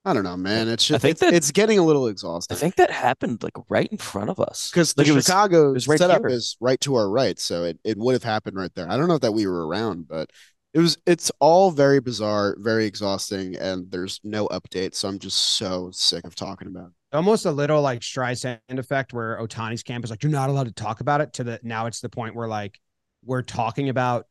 I 0.05 0.13
don't 0.13 0.25
know, 0.25 0.37
man. 0.37 0.69
It's 0.69 0.85
just 0.87 1.01
think 1.01 1.13
it's, 1.13 1.21
that- 1.21 1.33
it's 1.33 1.51
getting 1.51 1.79
a 1.79 1.83
little 1.83 2.09
exhausting. 2.09 2.55
I 2.55 2.61
think 2.61 2.75
that 2.77 2.91
happened 2.91 3.43
like 3.43 3.55
right 3.71 3.89
in 3.91 3.97
front 3.99 4.29
of 4.29 4.39
us 4.39 4.71
because 4.71 4.93
the 4.93 5.03
like 5.05 5.13
was 5.15 5.25
Chicago 5.25 5.73
was 5.73 5.87
setup 5.87 6.27
is 6.27 6.57
right 6.61 6.81
to 6.81 6.97
our 6.97 7.09
right, 7.09 7.39
so 7.39 7.65
it, 7.65 7.79
it 7.85 7.97
would 7.97 8.13
have 8.13 8.25
happened 8.25 8.57
right 8.57 8.75
there. 8.75 8.91
I 8.91 8.97
don't 8.97 9.09
know 9.09 9.15
if 9.15 9.23
that 9.23 9.33
we 9.33 9.47
were 9.47 9.67
around, 9.67 10.07
but 10.09 10.29
it 10.75 10.81
was 10.81 10.99
it's 11.07 11.31
all 11.39 11.71
very 11.71 12.01
bizarre, 12.01 12.57
very 12.59 12.85
exhausting, 12.85 13.55
and 13.57 13.91
there's 13.91 14.21
no 14.25 14.49
update. 14.49 14.95
So 14.95 15.09
I'm 15.09 15.21
just 15.21 15.57
so 15.57 15.91
sick 15.93 16.27
of 16.27 16.35
talking 16.35 16.67
about. 16.69 16.89
it. 16.89 16.93
Almost 17.15 17.47
a 17.47 17.51
little 17.53 17.81
like 17.81 18.01
Streisand 18.01 18.59
effect 18.69 19.13
where 19.13 19.39
Ohtani's 19.41 19.83
camp 19.83 20.05
is 20.05 20.11
like, 20.11 20.23
you're 20.23 20.33
not 20.33 20.51
allowed 20.51 20.67
to 20.67 20.73
talk 20.73 21.01
about 21.01 21.21
it 21.21 21.33
to 21.35 21.45
the 21.45 21.61
now 21.63 21.87
it's 21.87 22.01
the 22.01 22.09
point 22.09 22.35
where 22.35 22.49
like 22.49 22.79
we're 23.25 23.43
talking 23.43 23.89
about 23.89 24.27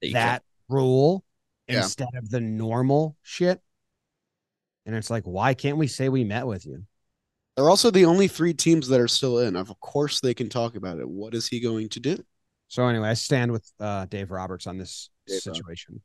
you 0.00 0.12
can't- 0.12 0.42
that 0.42 0.42
rule 0.68 1.24
Yeah. 1.68 1.78
instead 1.78 2.08
of 2.14 2.30
the 2.30 2.40
normal 2.40 3.16
shit. 3.22 3.60
And 4.86 4.94
it's 4.96 5.10
like, 5.10 5.24
why 5.24 5.54
can't 5.54 5.76
we 5.76 5.86
say 5.88 6.08
we 6.08 6.24
met 6.24 6.46
with 6.46 6.64
you? 6.64 6.84
They're 7.56 7.68
also 7.68 7.90
the 7.90 8.04
only 8.06 8.28
three 8.28 8.54
teams 8.54 8.88
that 8.88 9.00
are 9.00 9.08
still 9.08 9.40
in. 9.40 9.56
Of 9.56 9.78
course, 9.80 10.20
they 10.20 10.32
can 10.32 10.48
talk 10.48 10.76
about 10.76 10.98
it. 10.98 11.08
What 11.08 11.34
is 11.34 11.48
he 11.48 11.60
going 11.60 11.88
to 11.90 12.00
do? 12.00 12.16
So 12.68 12.86
anyway, 12.86 13.08
I 13.08 13.14
stand 13.14 13.50
with 13.52 13.70
uh, 13.80 14.06
Dave 14.06 14.30
Roberts 14.30 14.66
on 14.68 14.78
this 14.78 15.10
Dave 15.26 15.40
situation. 15.40 16.00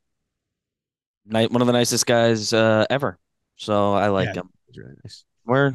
ni- 1.24 1.46
one 1.46 1.60
of 1.62 1.66
the 1.66 1.72
nicest 1.72 2.04
guys 2.06 2.52
uh, 2.52 2.84
ever. 2.90 3.18
So 3.56 3.94
I 3.94 4.08
like 4.08 4.34
Yeah. 4.34 4.40
him. 4.42 4.50
It's 4.68 4.76
really 4.78 4.94
nice. 5.04 5.24
We're 5.44 5.74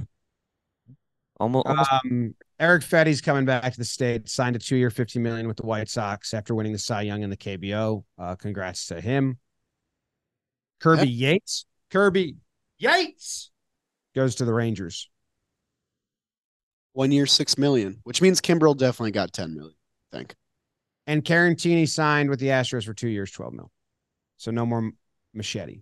almost, 1.41 1.67
almost 1.67 1.91
Um, 1.91 2.35
Erick 2.59 2.83
Fedde's 2.83 3.21
coming 3.21 3.45
back 3.45 3.71
to 3.71 3.77
the 3.77 3.85
state, 3.85 4.29
signed 4.29 4.55
a 4.55 4.59
two-year, 4.59 4.89
fifty 4.89 5.19
million 5.19 5.47
with 5.47 5.57
the 5.57 5.65
White 5.65 5.89
Sox 5.89 6.33
after 6.33 6.53
winning 6.55 6.71
the 6.73 6.79
Cy 6.79 7.01
Young 7.01 7.23
and 7.23 7.31
the 7.31 7.37
KBO. 7.37 8.03
Uh, 8.17 8.35
congrats 8.35 8.87
to 8.87 9.01
him. 9.01 9.39
Kirby 10.79 11.09
Yates, 11.09 11.65
Kirby 11.91 12.37
Yates 12.77 13.51
goes 14.15 14.35
to 14.35 14.45
the 14.45 14.53
Rangers. 14.53 15.09
One 16.93 17.11
year, 17.11 17.25
six 17.25 17.57
million, 17.57 17.99
which 18.03 18.21
means 18.21 18.41
Kimbrel 18.41 18.77
definitely 18.77 19.11
got 19.11 19.33
ten 19.33 19.53
million. 19.55 19.75
I 20.11 20.17
think. 20.17 20.35
And 21.07 21.23
Caratini 21.23 21.87
signed 21.89 22.29
with 22.29 22.39
the 22.39 22.47
Astros 22.47 22.85
for 22.85 22.93
two 22.93 23.09
years, 23.09 23.31
twelve 23.31 23.53
mil. 23.53 23.71
So 24.37 24.51
no 24.51 24.65
more 24.65 24.91
machete. 25.33 25.81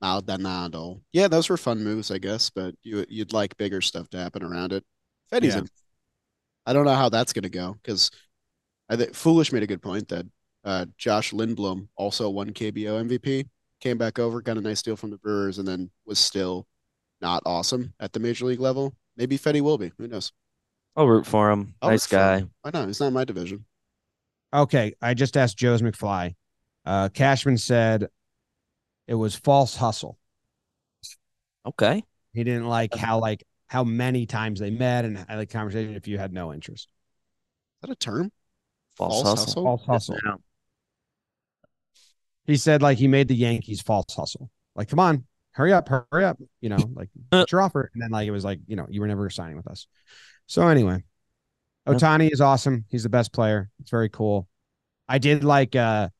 Maldonado. 0.00 1.00
Yeah, 1.12 1.28
those 1.28 1.48
were 1.48 1.56
fun 1.56 1.82
moves, 1.84 2.10
I 2.10 2.18
guess, 2.18 2.50
but 2.50 2.74
you 2.82 3.04
you'd 3.08 3.32
like 3.32 3.56
bigger 3.56 3.80
stuff 3.80 4.08
to 4.10 4.18
happen 4.18 4.42
around 4.42 4.72
it. 4.72 4.84
Fedde's 5.32 5.54
Yeah. 5.54 5.58
in. 5.60 5.68
I 6.66 6.72
don't 6.72 6.84
know 6.84 6.94
how 6.94 7.08
that's 7.08 7.32
going 7.32 7.42
to 7.44 7.48
go 7.48 7.74
because 7.82 8.10
I 8.88 8.96
think 8.96 9.14
Foolish 9.14 9.52
made 9.52 9.62
a 9.62 9.66
good 9.66 9.82
point 9.82 10.08
that 10.08 10.26
uh, 10.64 10.86
Josh 10.98 11.32
Lindblom 11.32 11.88
also 11.96 12.28
won 12.28 12.50
KBO 12.50 13.02
MVP, 13.08 13.48
came 13.80 13.96
back 13.98 14.18
over, 14.18 14.40
got 14.42 14.58
a 14.58 14.60
nice 14.60 14.82
deal 14.82 14.96
from 14.96 15.10
the 15.10 15.16
Brewers, 15.18 15.58
and 15.58 15.66
then 15.66 15.90
was 16.04 16.18
still 16.18 16.66
not 17.20 17.42
awesome 17.46 17.94
at 18.00 18.12
the 18.12 18.20
major 18.20 18.44
league 18.46 18.60
level. 18.60 18.94
Maybe 19.16 19.38
Fedde 19.38 19.60
will 19.62 19.78
be. 19.78 19.90
Who 19.98 20.06
knows? 20.08 20.32
I'll 20.96 21.06
root 21.08 21.26
for 21.26 21.50
him. 21.50 21.74
I'll 21.80 21.90
nice 21.90 22.04
root 22.04 22.08
for 22.10 22.16
guy. 22.16 22.38
him. 22.38 22.50
Why 22.62 22.70
not? 22.74 22.86
He's 22.88 23.00
not 23.00 23.12
my 23.12 23.24
division. 23.24 23.64
Okay, 24.52 24.94
I 25.00 25.14
just 25.14 25.36
asked 25.36 25.56
Joe's 25.56 25.82
McFly. 25.82 26.34
Uh, 26.84 27.08
Cashman 27.10 27.56
said 27.58 28.08
it 29.10 29.14
was 29.16 29.34
false 29.34 29.74
hustle. 29.74 30.16
Okay. 31.66 32.04
He 32.32 32.44
didn't 32.44 32.68
like 32.68 32.94
how 32.94 33.18
like 33.18 33.44
how 33.66 33.82
many 33.82 34.24
times 34.24 34.60
they 34.60 34.70
met 34.70 35.04
and 35.04 35.18
had 35.18 35.36
the 35.36 35.46
conversation 35.46 35.96
if 35.96 36.06
you 36.06 36.16
had 36.16 36.32
no 36.32 36.54
interest. 36.54 36.84
Is 37.82 37.88
that 37.88 37.90
a 37.90 37.96
term? 37.96 38.30
False, 38.96 39.22
hustle. 39.22 39.64
False 39.64 39.84
hustle. 39.84 40.16
Yeah. 40.24 40.34
He 42.44 42.56
said 42.56 42.82
like 42.82 42.98
he 42.98 43.08
made 43.08 43.26
the 43.26 43.34
Yankees 43.34 43.82
false 43.82 44.14
hustle. 44.14 44.48
Like, 44.76 44.88
come 44.88 45.00
on, 45.00 45.26
hurry 45.52 45.72
up, 45.72 45.88
hurry 45.88 46.24
up. 46.24 46.38
You 46.60 46.68
know, 46.68 46.78
like 46.94 47.08
what's 47.30 47.50
your 47.50 47.62
offer? 47.62 47.90
And 47.92 48.00
then 48.00 48.10
like 48.10 48.28
it 48.28 48.32
was 48.32 48.44
like, 48.44 48.60
you 48.68 48.76
know, 48.76 48.86
you 48.88 49.00
were 49.00 49.08
never 49.08 49.28
signing 49.28 49.56
with 49.56 49.66
us. 49.66 49.88
So 50.46 50.68
anyway, 50.68 51.02
Yeah. 51.88 51.94
Ohtani 51.94 52.32
is 52.32 52.40
awesome. 52.40 52.84
He's 52.88 53.02
the 53.02 53.08
best 53.08 53.32
player. 53.32 53.70
It's 53.80 53.90
very 53.90 54.08
cool. 54.08 54.46
I 55.08 55.18
did 55.18 55.42
like 55.42 55.74
uh 55.74 56.10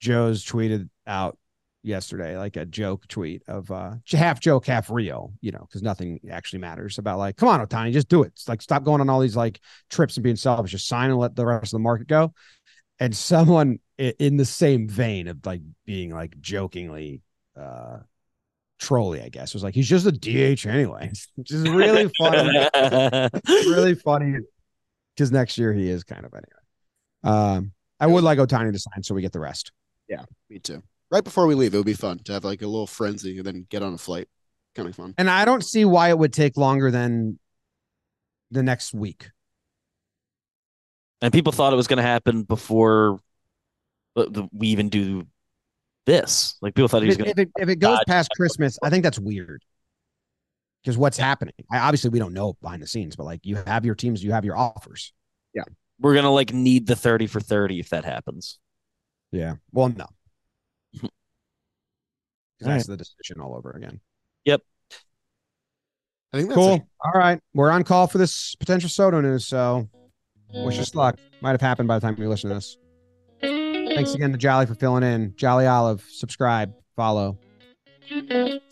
Joe's 0.00 0.44
tweeted 0.44 0.88
out 1.06 1.38
yesterday, 1.86 2.36
like 2.36 2.56
a 2.56 2.66
joke 2.66 3.06
tweet 3.08 3.42
of 3.46 3.70
uh 3.70 3.94
half 4.10 4.40
joke, 4.40 4.66
half 4.66 4.90
real, 4.90 5.32
you 5.40 5.52
know, 5.52 5.60
because 5.60 5.82
nothing 5.82 6.20
actually 6.30 6.58
matters 6.58 6.98
about 6.98 7.18
like, 7.18 7.36
come 7.36 7.48
on, 7.48 7.64
Ohtani, 7.64 7.92
just 7.92 8.08
do 8.08 8.22
it. 8.22 8.32
It's 8.34 8.48
like 8.48 8.60
stop 8.60 8.84
going 8.84 9.00
on 9.00 9.08
all 9.08 9.20
these 9.20 9.36
like 9.36 9.60
trips 9.90 10.16
and 10.16 10.24
being 10.24 10.36
selfish. 10.36 10.72
Just 10.72 10.88
sign 10.88 11.10
and 11.10 11.18
let 11.18 11.36
the 11.36 11.46
rest 11.46 11.66
of 11.66 11.70
the 11.78 11.78
market 11.78 12.08
go. 12.08 12.34
And 12.98 13.16
someone 13.16 13.78
in 13.98 14.36
the 14.36 14.44
same 14.44 14.88
vein 14.88 15.28
of 15.28 15.44
like 15.46 15.62
being 15.84 16.10
like 16.10 16.38
jokingly 16.40 17.22
uh 17.58 17.98
trolly, 18.78 19.22
I 19.22 19.28
guess, 19.28 19.54
was 19.54 19.62
like, 19.62 19.74
he's 19.74 19.88
just 19.88 20.06
a 20.06 20.12
DH 20.12 20.66
anyway. 20.66 21.10
Which 21.36 21.50
is 21.52 21.68
really 21.68 22.10
funny. 22.18 22.68
really 23.46 23.94
funny 24.04 24.38
because 25.14 25.32
next 25.32 25.56
year 25.56 25.72
he 25.72 25.88
is 25.88 26.04
kind 26.04 26.26
of 26.26 26.34
anyway. 26.34 26.52
Um, 27.24 27.72
I 27.98 28.06
would 28.06 28.24
like 28.24 28.38
Ohtani 28.38 28.72
to 28.72 28.78
sign 28.78 29.02
so 29.02 29.14
we 29.14 29.22
get 29.22 29.32
the 29.32 29.40
rest. 29.40 29.72
Yeah, 30.08 30.24
me 30.50 30.58
too. 30.58 30.82
Right 31.10 31.24
before 31.24 31.46
we 31.46 31.54
leave, 31.54 31.74
it 31.74 31.76
would 31.76 31.86
be 31.86 31.92
fun 31.94 32.18
to 32.24 32.32
have 32.32 32.44
like 32.44 32.62
a 32.62 32.66
little 32.66 32.86
frenzy 32.86 33.38
and 33.38 33.46
then 33.46 33.66
get 33.68 33.82
on 33.82 33.94
a 33.94 33.98
flight. 33.98 34.28
Kind 34.74 34.88
of 34.88 34.96
fun. 34.96 35.14
And 35.16 35.30
I 35.30 35.44
don't 35.44 35.64
see 35.64 35.84
why 35.84 36.08
it 36.10 36.18
would 36.18 36.32
take 36.32 36.56
longer 36.56 36.90
than 36.90 37.38
the 38.50 38.62
next 38.62 38.92
week. 38.92 39.30
and 41.22 41.32
people 41.32 41.52
thought 41.52 41.72
it 41.72 41.76
was 41.76 41.86
going 41.86 41.96
to 41.98 42.02
happen 42.02 42.42
before 42.42 43.18
we 44.52 44.68
even 44.68 44.88
do 44.88 45.26
this. 46.06 46.56
Like 46.60 46.74
people 46.74 46.88
thought 46.88 47.02
he 47.02 47.06
was 47.08 47.16
If, 47.16 47.18
going 47.18 47.30
if 47.30 47.38
it, 47.38 47.50
if 47.56 47.68
it 47.68 47.76
goes 47.76 47.98
past 48.06 48.30
Christmas, 48.36 48.78
I 48.82 48.90
think 48.90 49.02
that's 49.02 49.18
weird. 49.18 49.62
Because 50.82 50.96
what's 50.96 51.18
happening? 51.18 51.54
I, 51.70 51.78
obviously, 51.78 52.10
we 52.10 52.18
don't 52.18 52.32
know 52.32 52.56
behind 52.62 52.80
the 52.82 52.86
scenes, 52.86 53.16
but 53.16 53.24
like 53.24 53.40
you 53.44 53.56
have 53.66 53.84
your 53.84 53.94
teams, 53.96 54.22
you 54.22 54.32
have 54.32 54.44
your 54.44 54.56
offers. 54.56 55.12
Yeah, 55.52 55.64
we're 56.00 56.12
going 56.14 56.24
to 56.24 56.30
like 56.30 56.52
need 56.52 56.86
the 56.86 56.96
30 56.96 57.26
for 57.26 57.40
30 57.40 57.80
if 57.80 57.88
that 57.88 58.04
happens. 58.04 58.58
Yeah. 59.32 59.54
Well, 59.72 59.88
no. 59.88 60.06
'Cause 62.58 62.68
All 62.68 62.72
that's 62.74 62.86
the 62.86 62.96
decision 62.96 63.40
all 63.40 63.54
over 63.54 63.70
again. 63.72 64.00
Yep. 64.44 64.62
I 66.32 66.36
think 66.38 66.48
that's 66.48 66.56
Cool. 66.56 66.74
it. 66.74 66.82
All 67.04 67.12
right. 67.18 67.40
We're 67.54 67.70
on 67.70 67.84
call 67.84 68.06
for 68.06 68.18
this 68.18 68.54
potential 68.56 68.88
Soto 68.88 69.20
news. 69.20 69.46
So 69.46 69.88
wish 70.52 70.78
us 70.78 70.94
luck. 70.94 71.18
Might 71.40 71.50
have 71.52 71.60
happened 71.60 71.88
by 71.88 71.98
the 71.98 72.06
time 72.06 72.16
you 72.18 72.28
listen 72.28 72.50
to 72.50 72.54
this. 72.54 72.76
Thanks 73.40 74.14
again 74.14 74.32
to 74.32 74.38
Jolly 74.38 74.66
for 74.66 74.74
filling 74.74 75.02
in. 75.02 75.34
Jolly 75.36 75.66
Olive, 75.66 76.02
subscribe, 76.10 76.74
follow. 76.96 77.38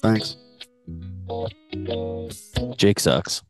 Thanks. 0.00 0.36
Jake 2.76 3.00
sucks. 3.00 3.42